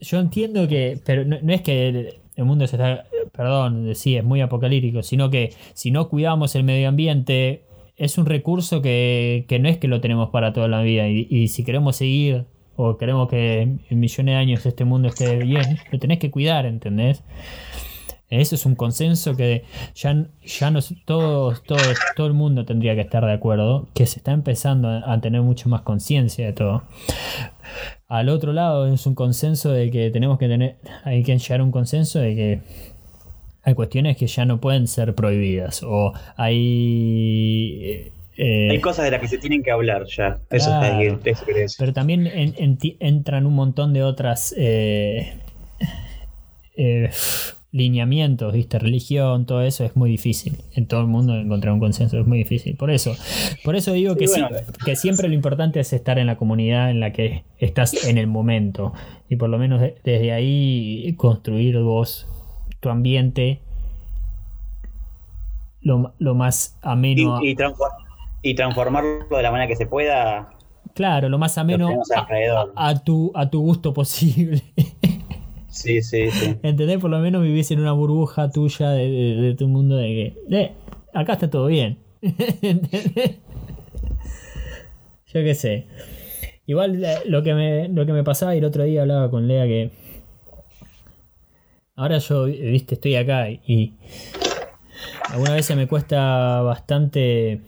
[0.00, 1.00] yo entiendo que.
[1.04, 1.88] Pero no, es que
[2.36, 3.04] el, mundo se está.
[3.32, 5.02] Perdón, sí, es muy apocalíptico.
[5.02, 7.64] Sino que si no cuidamos el medio ambiente,
[7.96, 11.08] es un recurso que, no es que lo tenemos para toda la vida.
[11.08, 12.44] Y, si queremos seguir
[12.76, 16.66] o queremos que en millones de años este mundo esté bien, lo tenés que cuidar,
[16.66, 17.22] ¿entendés?
[18.32, 19.64] Eso es un consenso que
[19.94, 21.78] ya, ya no, todo, todo,
[22.16, 25.68] todo el mundo tendría que estar de acuerdo, que se está empezando a, tener mucho
[25.68, 26.82] más conciencia de todo.
[28.08, 31.64] Al otro lado es un consenso de que tenemos que tener, hay que llegar a
[31.64, 32.60] un consenso de que
[33.64, 38.12] hay cuestiones que ya no pueden ser prohibidas o hay...
[38.38, 40.40] Eh, hay cosas de las que se tienen que hablar ya.
[40.48, 41.18] Eso está ahí,
[41.78, 42.30] Pero también
[42.98, 45.34] entran un montón de otras eh,
[46.78, 47.10] eh,
[47.72, 48.78] lineamientos, ¿viste?
[48.78, 50.58] Religión, todo eso es muy difícil.
[50.74, 52.76] En todo el mundo encontrar un consenso es muy difícil.
[52.76, 53.16] Por eso,
[53.64, 54.26] por eso digo que,
[54.84, 58.26] que siempre lo importante es estar en la comunidad en la que estás en el
[58.26, 58.92] momento.
[59.28, 62.28] Y por lo menos desde ahí construir vos
[62.80, 63.60] tu ambiente
[65.80, 67.40] lo, más ameno.
[67.42, 67.56] Y,
[68.42, 70.50] y, transformarlo de la manera que se pueda.
[70.94, 71.88] Claro, lo más ameno
[72.76, 74.62] a, tu, a tu gusto posible.
[75.72, 76.56] Sí, sí, sí.
[76.62, 76.98] ¿Entendés?
[76.98, 80.72] Por lo menos vivís en una burbuja tuya de, tu mundo de que,
[81.14, 81.98] acá está todo bien.
[82.20, 83.38] ¿Entendés?
[85.26, 85.86] Yo qué sé.
[86.66, 89.48] Igual eh, lo que, me, lo que me pasaba y el otro día hablaba con
[89.48, 89.90] Lea que
[91.96, 93.94] ahora yo, viste, estoy acá y
[95.30, 97.60] alguna vez me cuesta bastante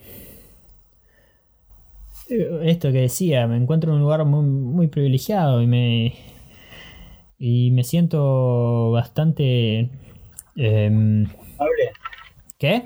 [2.29, 6.34] eh, esto que decía, me encuentro en un lugar muy, muy privilegiado y me
[7.47, 9.91] y me siento bastante...
[10.57, 11.93] Eh, ¿Culpable?
[12.57, 12.85] ¿Qué?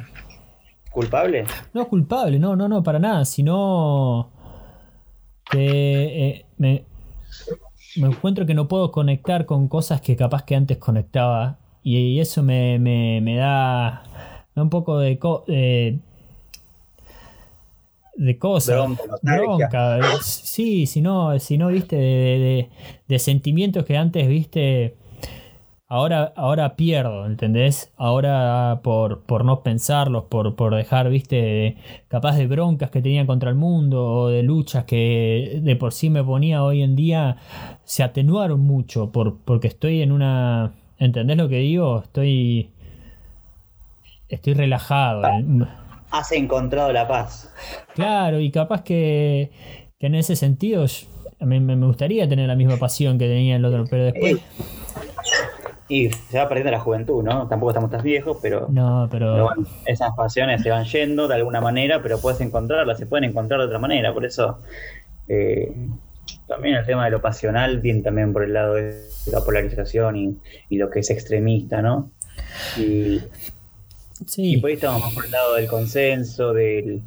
[0.91, 1.45] ¿Culpable?
[1.73, 4.33] No culpable, no, no, no, para nada, sino
[5.49, 6.85] que eh, me,
[7.99, 12.43] me, encuentro que no puedo conectar con cosas que capaz que antes conectaba y, eso
[12.43, 14.03] me, me, me da,
[14.57, 16.01] un poco de,
[18.19, 18.91] de cosas.
[19.23, 22.69] Bronca, Sí, si no, si no viste, de,
[23.07, 24.97] de, sentimientos que antes viste.
[25.91, 27.95] Ahora, ahora pierdo, ¿entendés?
[27.97, 33.49] Ahora por, por no pensarlos, por, por dejar, viste, capaz de broncas que tenía contra
[33.49, 37.39] el mundo o de luchas que de por sí me ponía hoy en día,
[37.85, 40.75] se atenuaron mucho por, porque estoy en una...
[40.99, 42.03] ¿Entendés lo que digo?
[42.03, 42.71] Estoy...
[44.29, 45.23] Estoy relajado
[46.11, 47.53] has encontrado la paz.
[47.95, 49.51] Claro, y capaz que,
[50.01, 50.85] en ese sentido
[51.41, 54.41] a mí me gustaría tener la misma pasión que tenía el otro, pero después...
[55.91, 57.49] Y se va perdiendo la juventud, ¿no?
[57.49, 59.49] Tampoco estamos tan viejos, pero, no, pero...
[59.87, 63.67] esas pasiones se van yendo de alguna manera, pero puedes encontrarlas, se pueden encontrar de
[63.67, 64.13] otra manera.
[64.13, 64.61] Por eso
[65.29, 65.75] eh,
[66.47, 69.01] también el tema de lo pasional viene también por el lado de
[69.33, 70.37] la polarización y,
[70.69, 72.11] y lo que es extremista, ¿no?
[72.77, 73.21] Y
[74.37, 77.03] y por ahí estamos más por el lado del consenso, del,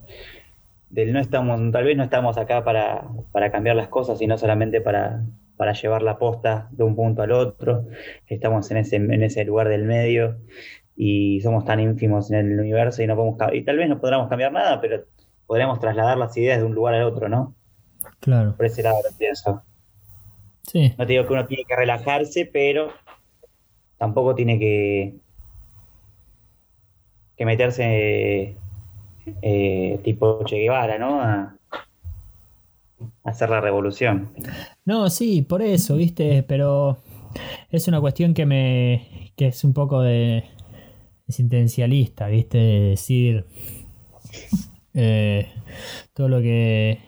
[0.90, 4.82] del no estamos, tal vez no estamos acá para, para cambiar las cosas, sino solamente
[4.82, 5.24] para,
[5.58, 7.86] para llevar la posta de un punto al otro.
[8.28, 10.38] Estamos en ese, en ese lugar del medio
[10.96, 14.30] y somos tan ínfimos en el universo y no podemos y tal vez no podamos
[14.30, 15.06] cambiar nada, pero
[15.46, 17.56] podríamos trasladar las ideas de un lugar al otro, ¿no?
[18.20, 18.56] Claro.
[18.56, 19.64] Por ese lado lo pienso.
[20.64, 20.94] Sí.
[20.98, 22.90] No te digo que uno tiene que relajarse, pero
[23.98, 25.16] tampoco tiene que
[27.38, 28.56] que meterse
[29.42, 31.22] eh, tipo Che Guevara, ¿no?
[31.22, 31.56] A,
[33.24, 34.30] hacer la revolución.
[34.86, 36.98] No, sí, por eso, viste, pero
[37.70, 39.32] es una cuestión que me.
[39.36, 40.44] que es un poco de.
[41.28, 43.46] sentencialista, viste, decir.
[44.94, 45.48] Eh,
[46.14, 47.00] todo lo que,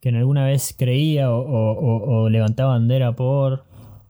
[0.00, 3.64] que en alguna vez creía o, levantaba bandera por.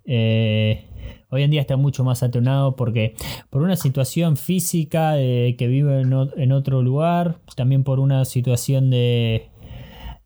[0.05, 0.85] Eh,
[1.31, 3.15] Hoy en día está mucho más atenuado porque
[3.51, 9.49] por una situación física que vive en, otro lugar, también por una situación de,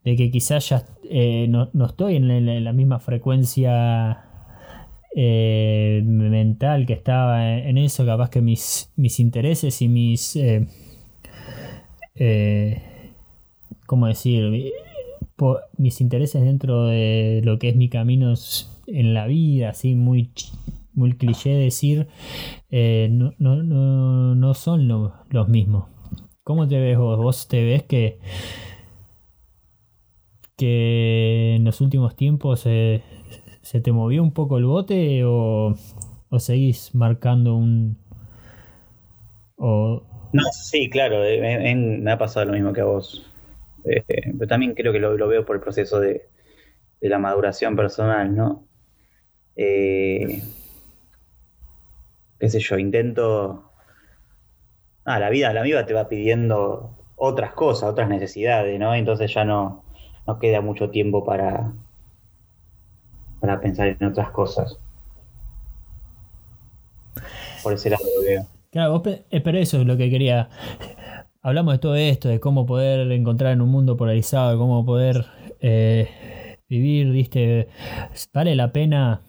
[0.03, 4.23] que quizás ya eh, no, estoy en la, misma frecuencia
[5.15, 10.37] eh, mental que estaba en eso, capaz que mis, mis intereses y mis...
[12.15, 12.83] Eh,
[13.87, 14.71] ¿Cómo decir?
[15.77, 18.35] mis intereses dentro de lo que es mi camino
[18.93, 20.31] en la vida, así muy,
[20.93, 22.07] muy cliché decir,
[22.69, 25.89] eh, no, no, no, no, son los mismos.
[26.43, 27.17] ¿Cómo te ves vos?
[27.17, 28.19] ¿Vos te ves que,
[30.57, 33.01] que en los últimos tiempos se
[33.83, 35.75] te movió un poco el bote o,
[36.29, 37.97] o seguís marcando un...
[39.57, 40.03] O...
[40.31, 43.25] No, sí, claro, eh, me ha pasado lo mismo que a vos.
[43.83, 46.27] Este, pero también creo que lo, veo por el proceso de,
[47.01, 48.67] la maduración personal, ¿no?
[49.61, 50.41] Eh,
[52.39, 53.71] qué sé yo, intento...
[55.03, 58.95] Ah, la vida, la vida te va pidiendo otras cosas, otras necesidades, ¿no?
[58.95, 59.83] Entonces ya no,
[60.25, 61.73] no queda mucho tiempo para,
[63.41, 64.77] para pensar en otras cosas.
[67.63, 68.45] Por ese lado lo veo.
[68.71, 70.49] Claro, eh, pero eso es lo que quería
[71.41, 75.25] hablamos de todo esto, de cómo poder encontrar en un mundo polarizado, de cómo poder
[75.61, 77.69] eh, vivir, ¿viste?
[78.33, 79.21] Vale la pena,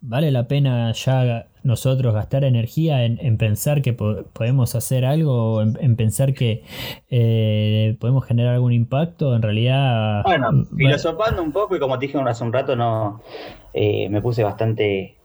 [0.00, 5.96] vale la pena ya nosotros gastar energía en, pensar que podemos hacer algo, en, en
[5.96, 6.64] pensar que
[7.10, 10.22] eh, podemos generar algún impacto, en realidad...
[10.24, 13.20] Bueno, filosofando un poco y como te dije hace un rato, no
[13.74, 15.16] eh, me puse bastante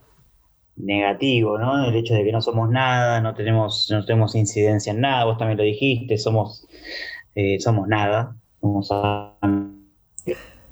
[0.75, 1.85] negativo, ¿no?
[1.85, 5.37] El hecho de que no somos nada, no tenemos, no tenemos incidencia en nada, vos
[5.37, 6.67] también lo dijiste, somos,
[7.33, 8.91] eh, somos nada, somos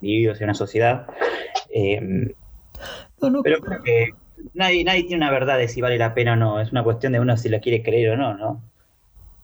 [0.02, 1.08] individuos en una sociedad.
[3.28, 4.10] Em, pero creo que
[4.54, 7.14] nadie, nadie tiene una verdad de si vale la pena o no, es una cuestión
[7.14, 8.64] de uno si la quiere creer o no, ¿no?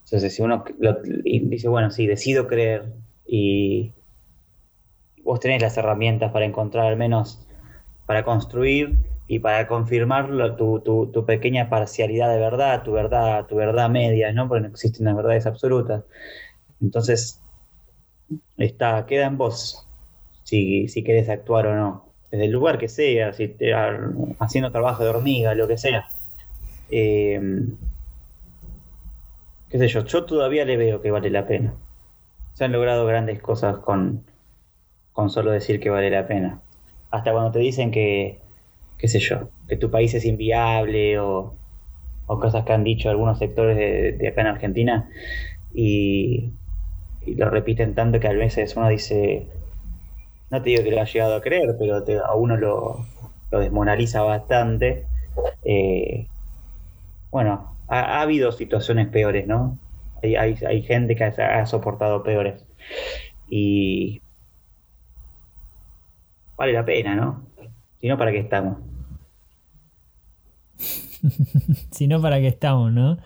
[0.06, 0.64] Entonces, si uno
[1.24, 2.94] dice, bueno, sí, decido creer
[3.28, 3.94] y
[5.24, 7.46] vos tenés las herramientas para encontrar al menos,
[8.08, 13.88] para construir y para confirmar tu, tu, pequeña parcialidad de verdad, tu verdad, tu verdad
[13.90, 14.48] media, ¿no?
[14.48, 16.04] Porque no existen las verdades absolutas.
[16.82, 17.40] Entonces,
[18.58, 19.88] está, queda en vos
[20.44, 22.09] si, si querés actuar o no.
[22.32, 23.56] Desde el lugar que sea, si
[24.40, 26.08] haciendo trabajo de hormiga, lo que sea.
[26.92, 27.40] Eh,
[29.70, 31.74] qué sé yo, yo todavía le veo que vale la pena.
[32.54, 34.24] Se han logrado grandes cosas con,
[35.14, 36.62] con solo decir que vale la pena.
[37.12, 38.40] Hasta cuando te dicen que,
[38.98, 41.56] qué sé yo, que tu país es inviable o,
[42.26, 45.10] cosas que han dicho algunos sectores de, acá en Argentina
[45.74, 46.52] y,
[47.26, 49.46] lo repiten tanto que a veces uno dice,
[50.52, 53.06] no te digo que lo ha llegado a creer, pero a uno lo,
[53.52, 55.06] desmoraliza bastante.
[55.64, 56.28] Eh,
[57.32, 59.78] bueno, ha, habido situaciones peores, ¿no?
[60.22, 62.66] Hay, hay, gente que ha, ha soportado peores.
[63.50, 64.22] Y
[66.58, 67.44] vale la pena, ¿no?
[68.02, 68.78] Si no, ¿para qué estamos?
[71.92, 73.18] si no, ¿para qué estamos, no?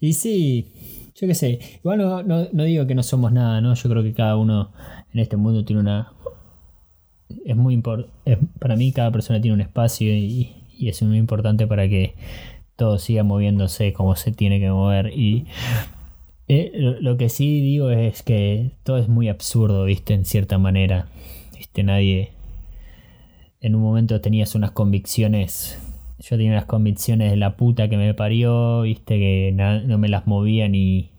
[0.00, 1.58] Y sí, yo qué sé.
[1.76, 3.74] Igual no, digo que no somos nada, ¿no?
[3.74, 4.72] Yo creo que cada uno
[5.12, 6.12] en este mundo tiene una.
[7.44, 8.38] Es muy importante.
[8.58, 12.14] Para mí, cada persona tiene un espacio y, es muy importante para que
[12.76, 15.12] todo siga moviéndose como se tiene que mover.
[15.16, 15.46] Y
[16.48, 20.14] eh, lo, que sí digo es que todo es muy absurdo, ¿viste?
[20.14, 21.06] En cierta manera.
[21.56, 21.82] ¿Viste?
[21.84, 22.32] Nadie
[23.64, 25.80] en un momento tenías unas convicciones.
[26.18, 30.26] Yo tenía unas convicciones de la puta que me parió, viste, que no me las
[30.26, 31.10] movía ni.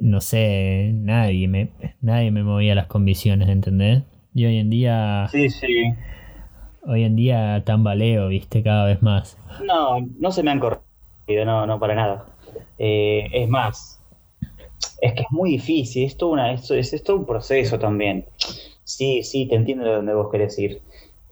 [0.00, 1.70] No sé, nadie me,
[2.00, 4.04] nadie me movía las convicciones, ¿entendés?
[4.40, 5.28] Y hoy en día.
[5.30, 5.92] Sí, sí.
[6.86, 9.36] Hoy en día tambaleo, viste, cada vez más.
[9.62, 12.24] No, no se me han corrido, no, no para nada.
[12.78, 14.00] Eh, es más,
[15.02, 18.24] es que es muy difícil, es una, es, es todo un proceso también.
[18.82, 20.80] Sí, sí, te entiendo de dónde vos querés ir.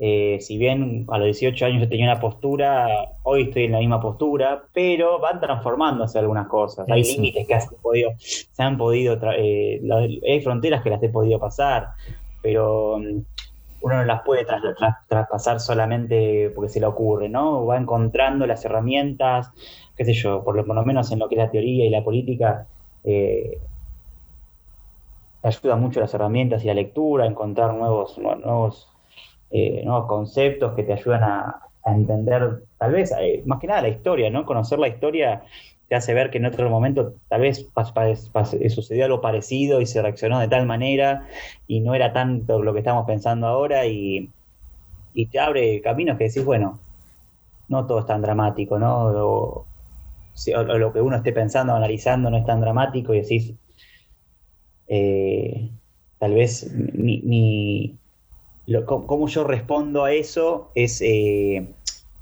[0.01, 3.79] Eh, si bien a los 18 años yo tenía una postura, hoy estoy en la
[3.79, 6.87] misma postura, pero van transformándose algunas cosas.
[6.91, 9.81] Hay límites que podido, se han podido, eh,
[10.29, 11.89] hay fronteras que las he podido pasar,
[12.43, 13.21] pero mm,
[13.81, 14.45] uno no las puede
[15.09, 17.65] traspasar solamente porque se le ocurre, ¿no?
[17.67, 19.51] Va encontrando las herramientas,
[19.97, 21.91] qué sé yo, por lo, por lo menos en lo que es la teoría y
[21.91, 22.67] la política,
[23.05, 23.59] eh,
[25.43, 28.89] ayuda mucho las herramientas y la lectura, encontrar nuevos, nuevos,
[29.51, 33.89] eh, nuevos conceptos que te ayudan a, entender, tal vez, eh, más que nada la
[33.89, 34.45] historia, ¿no?
[34.45, 35.43] Conocer la historia
[35.89, 37.71] te hace ver que en otro momento tal vez
[38.69, 41.27] sucedió algo parecido y se reaccionó de tal manera
[41.67, 44.31] y no era tanto lo que estamos pensando ahora y,
[45.33, 46.79] te abre caminos que decís, bueno,
[47.69, 49.07] no todo es tan dramático, ¿no?
[49.07, 49.67] O,
[50.55, 53.55] lo que uno esté pensando, analizando, no es tan dramático y decís,
[54.87, 55.69] eh,
[56.19, 57.99] tal vez mi,
[58.87, 61.75] cómo yo respondo a eso es eh,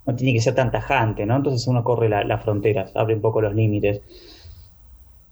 [0.06, 1.36] no tiene que ser tan tajante, ¿no?
[1.36, 4.02] Entonces uno corre las fronteras, abre un poco los límites.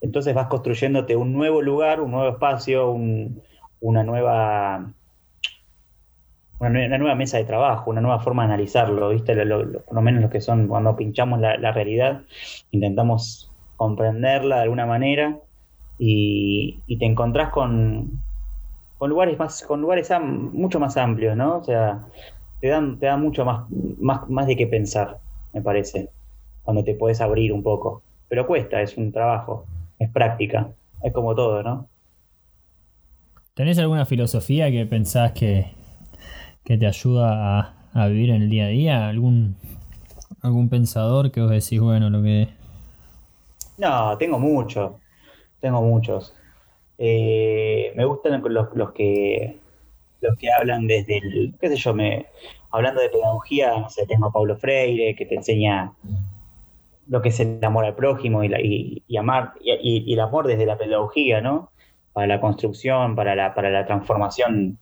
[0.00, 3.40] Entonces vas construyéndote un nuevo lugar, un nuevo espacio, un,
[3.80, 4.92] una nueva
[6.58, 9.34] una, nueva mesa de trabajo, una nueva forma de analizarlo, ¿viste?
[9.34, 12.22] por lo menos lo que son cuando pinchamos la, realidad,
[12.70, 15.38] intentamos comprenderla de alguna manera
[15.98, 18.22] y, te encontrás con,
[18.98, 21.58] con lugares más, con lugares mucho más amplios, ¿no?
[21.58, 22.06] O sea,
[22.64, 23.66] te dan, te dan mucho más,
[23.98, 25.18] más, más de qué pensar,
[25.52, 26.08] me parece,
[26.62, 28.00] cuando te puedes abrir un poco.
[28.26, 29.66] Pero cuesta, es un trabajo,
[29.98, 30.70] es práctica,
[31.02, 31.86] es como todo, ¿no?
[33.52, 35.72] ¿Tenés alguna filosofía que pensás que,
[36.64, 39.08] que te ayuda a, vivir en el día a día?
[39.10, 39.56] ¿Algún,
[40.40, 42.48] algún pensador que vos decís, bueno, lo que...
[43.76, 44.92] No, tengo muchos,
[45.60, 46.34] tengo muchos.
[46.96, 49.58] Eh, me gustan los, los, que
[50.24, 52.26] los que hablan desde el, qué sé yo, me,
[52.70, 55.92] hablando de pedagogía, no sé, tengo a Paulo Freire, que te enseña
[57.06, 61.40] lo que es el amor al prójimo y, amar, y, el amor desde la pedagogía,
[61.40, 61.70] ¿no?
[62.12, 64.78] Para la construcción, para la, para la transformación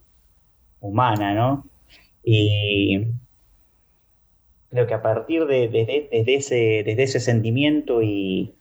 [0.81, 1.67] humana, ¿no?
[2.23, 3.09] Y
[4.71, 8.55] creo que a partir de, desde, ese, desde ese sentimiento y,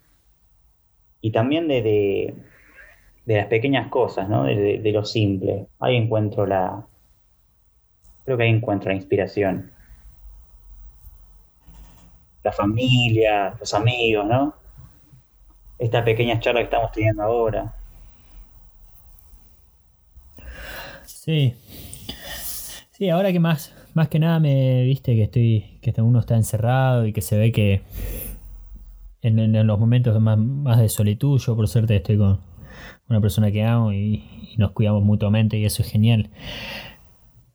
[1.21, 1.67] y también
[3.25, 4.43] de, las pequeñas cosas, ¿no?
[4.43, 6.85] de, lo simple, ahí encuentro la...
[8.25, 9.71] Creo que ahí encuentro la inspiración.
[12.43, 14.53] La familia, los amigos, ¿no?
[15.77, 17.73] Esta pequeña charla que estamos teniendo ahora.
[21.05, 21.55] Sí,
[23.01, 27.07] Sí, ahora que más, más que nada me viste que estoy, que uno está encerrado
[27.07, 27.81] y que se ve que
[29.23, 32.39] en, los momentos más, más, de solitud, yo por suerte estoy con
[33.11, 34.23] una persona que amo y,
[34.57, 36.29] nos cuidamos mutuamente y eso es genial.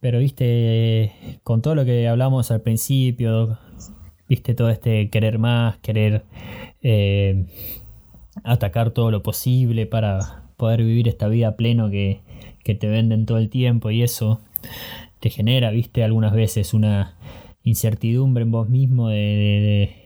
[0.01, 3.59] Pero viste, con todo lo que hablamos al principio,
[4.29, 6.25] viste todo este querer más, querer
[6.83, 7.45] eh,
[8.45, 12.21] atacar todo lo posible para poder vivir esta vida pleno que,
[12.65, 14.41] que te venden todo el tiempo y eso
[15.21, 17.15] te genera, viste, algunas veces una
[17.63, 20.06] incertidumbre en vos mismo de...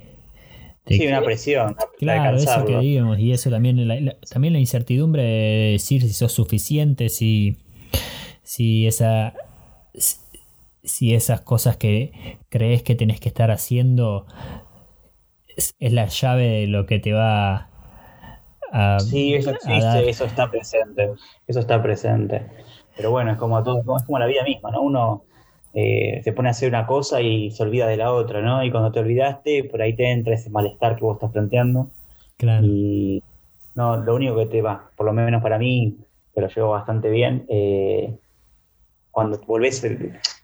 [0.96, 1.76] sí, una presión.
[1.98, 6.32] Claro, eso que digamos, y eso también la, también la incertidumbre de decir si sos
[6.32, 7.58] suficiente, si,
[8.42, 9.34] si esa
[10.82, 14.26] si esas cosas que crees que tenés que estar haciendo
[15.56, 17.68] es, la llave de lo que te va
[18.72, 18.98] a...
[19.00, 21.12] Sí, eso existe, eso está presente,
[21.46, 22.46] eso está presente.
[22.96, 24.82] Pero bueno, es como todo, es como la vida misma, ¿no?
[24.82, 25.24] Uno
[25.74, 28.64] eh, se pone a hacer una cosa y se olvida de la otra, ¿no?
[28.64, 31.90] Y cuando te olvidaste, por ahí te entra ese malestar que vos estás planteando.
[32.36, 32.66] Claro.
[32.66, 33.22] Y
[33.74, 35.98] no, lo único que te va, por lo menos para mí,
[36.34, 37.44] te lo llevo bastante bien.
[37.48, 38.16] Eh,
[39.10, 39.84] cuando volvés,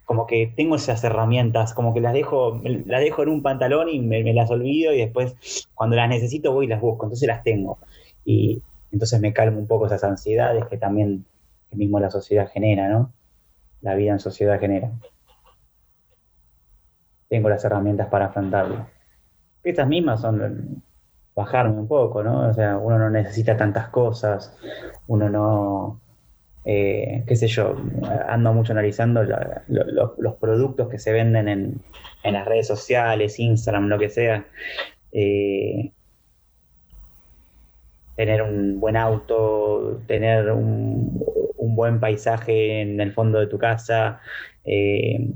[0.05, 4.01] como que tengo esas herramientas, como que las dejo, las dejo en un pantalón y
[4.01, 7.79] me, las olvido y después cuando las necesito voy y las busco, entonces las tengo.
[8.25, 8.63] Y
[8.93, 11.25] entonces me calmo un poco esas ansiedades que también
[11.71, 13.13] que mismo la sociedad genera, ¿no?
[13.83, 14.91] La vida en sociedad genera.
[17.29, 18.87] Tengo las herramientas para afrontarlo.
[19.63, 20.83] Estas mismas son
[21.35, 22.49] bajarme un poco, ¿no?
[22.49, 24.57] O sea, uno no necesita tantas cosas,
[25.07, 26.01] uno no,
[26.65, 27.77] eh, qué sé yo,
[28.27, 31.83] ando mucho analizando los productos que se venden en,
[32.25, 34.47] las redes sociales, Instagram, lo que sea.
[35.13, 35.93] Eh,
[38.17, 41.23] tener un buen auto, tener un,
[41.59, 44.21] buen paisaje en el fondo de tu casa,
[44.65, 45.29] eh,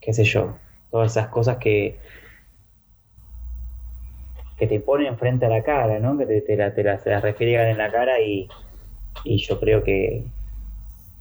[0.00, 0.56] qué sé yo,
[0.92, 1.98] todas esas cosas que,
[4.56, 6.16] que te ponen frente a la cara, ¿no?
[6.16, 8.48] que te, te, las, en la cara y,
[9.24, 10.24] yo creo que,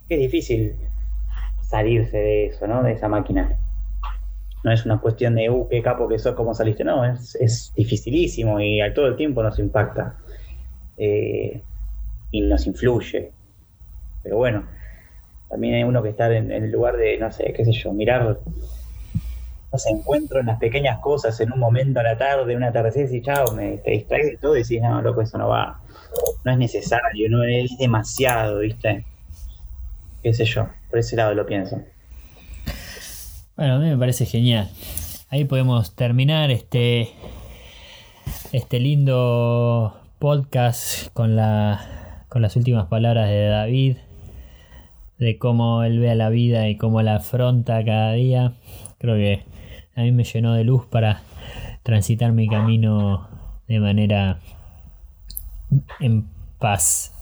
[0.09, 0.75] es difícil
[1.61, 2.83] salirse de eso, ¿no?
[2.83, 3.57] de esa máquina.
[4.63, 6.83] No es una cuestión de, uh, qué capo que sos, cómo saliste.
[6.83, 10.17] No, es, es dificilísimo y a todo el tiempo nos impacta.
[10.97, 11.61] Eh,
[12.31, 13.31] y nos influye.
[14.23, 14.65] Pero bueno,
[15.49, 18.39] también hay uno que está en, el lugar de, no sé, qué sé yo, mirar
[19.71, 23.21] los encuentros en las pequeñas cosas, en un momento a la tarde, una atardecer y
[23.21, 25.79] chao, me, te distraes de todo y decís, no, loco, eso no va,
[26.43, 29.05] no es necesario, no es demasiado, ¿viste?
[30.21, 31.81] Qué sé yo, por ese lado lo pienso.
[33.55, 34.69] Bueno, a mí me parece genial.
[35.29, 37.09] Ahí podemos terminar este,
[38.51, 43.97] este lindo podcast con, la, con las últimas palabras de David,
[45.17, 48.53] de cómo él ve a la vida y cómo la afronta cada día.
[48.99, 49.50] Creo que
[49.95, 51.21] a mí me llenó de luz para
[51.83, 53.27] transitar mi camino
[53.67, 54.39] de manera
[55.99, 56.27] en
[56.59, 57.13] paz.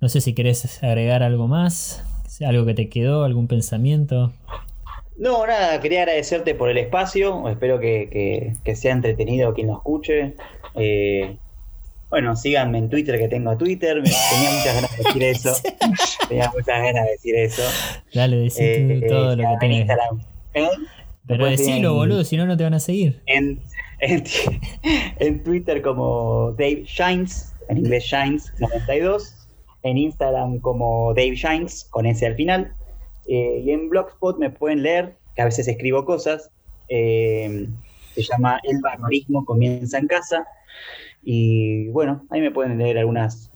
[0.00, 2.04] No sé si querés agregar algo más,
[2.44, 4.32] algo que te quedó, algún pensamiento.
[5.16, 10.34] No, nada, quería agradecerte por el espacio, espero que, sea entretenido quien lo escuche.
[10.74, 11.36] Eh,
[12.10, 14.02] bueno, síganme en Twitter, que tengo Twitter.
[14.02, 15.52] Tenía muchas ganas de decir eso.
[16.28, 17.62] Tenía muchas ganas de decir eso.
[18.12, 19.78] Dale, decí Eh, todo lo eh, que en tenés.
[19.78, 20.20] Instagram.
[20.54, 20.68] ¿Eh?
[21.26, 23.22] Pero decilo, boludo, si no, no te van a seguir.
[23.26, 23.60] En,
[24.00, 24.24] en,
[25.18, 29.48] en Twitter como Dave Shines, en inglés Shines 92,
[29.84, 32.74] en Instagram como Dave Shines con S al final,
[33.26, 36.50] eh, y en Blogspot me pueden leer, que a veces escribo cosas,
[36.88, 37.68] eh,
[38.14, 40.46] se llama El Barbarismo Comienza en Casa,
[41.22, 43.50] y bueno, ahí me pueden leer algunas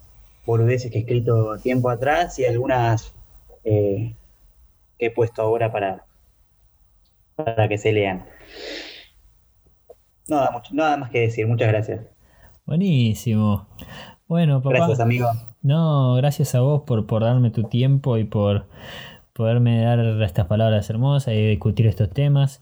[0.47, 3.12] boludeces que he escrito tiempo atrás y algunas
[3.64, 4.14] eh,
[4.99, 6.05] que he puesto ahora para,
[7.37, 8.24] para que se lean.
[10.28, 12.01] Nada, mucho, nada más que decir, muchas gracias.
[12.64, 13.68] Buenísimo.
[14.26, 14.76] Bueno, papá.
[14.76, 15.28] Gracias, amigo.
[15.62, 18.66] No, gracias a vos por, por darme tu tiempo y por
[19.32, 22.61] poderme dar estas palabras hermosas y discutir estos temas.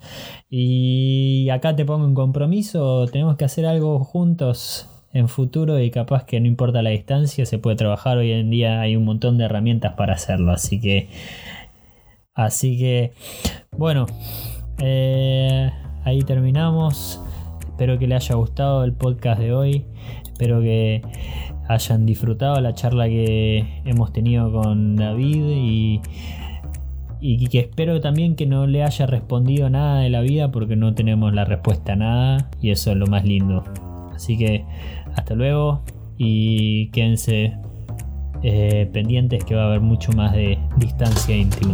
[0.50, 6.24] Y acá te pongo un compromiso, tenemos que hacer algo juntos en futuro y capaz
[6.24, 8.18] que no importa la distancia, se puede trabajar.
[8.18, 11.08] Hoy en día hay un montón de herramientas para hacerlo, así que...
[12.36, 13.12] Así que,
[13.70, 14.06] bueno,
[14.78, 15.70] eh,
[16.04, 17.20] ahí terminamos.
[17.60, 19.84] Espero que les haya gustado el podcast de hoy.
[20.24, 21.02] Espero que
[21.68, 26.00] hayan disfrutado la charla que hemos tenido con David
[27.20, 30.94] y, que espero también que no le haya respondido nada de la vida porque no
[30.94, 33.64] tenemos la respuesta a nada y eso es lo más lindo.
[34.14, 34.64] Así que
[35.14, 35.82] hasta luego
[36.18, 37.54] y quédense
[38.42, 41.72] eh, pendientes que va a haber mucho más de distancia íntima.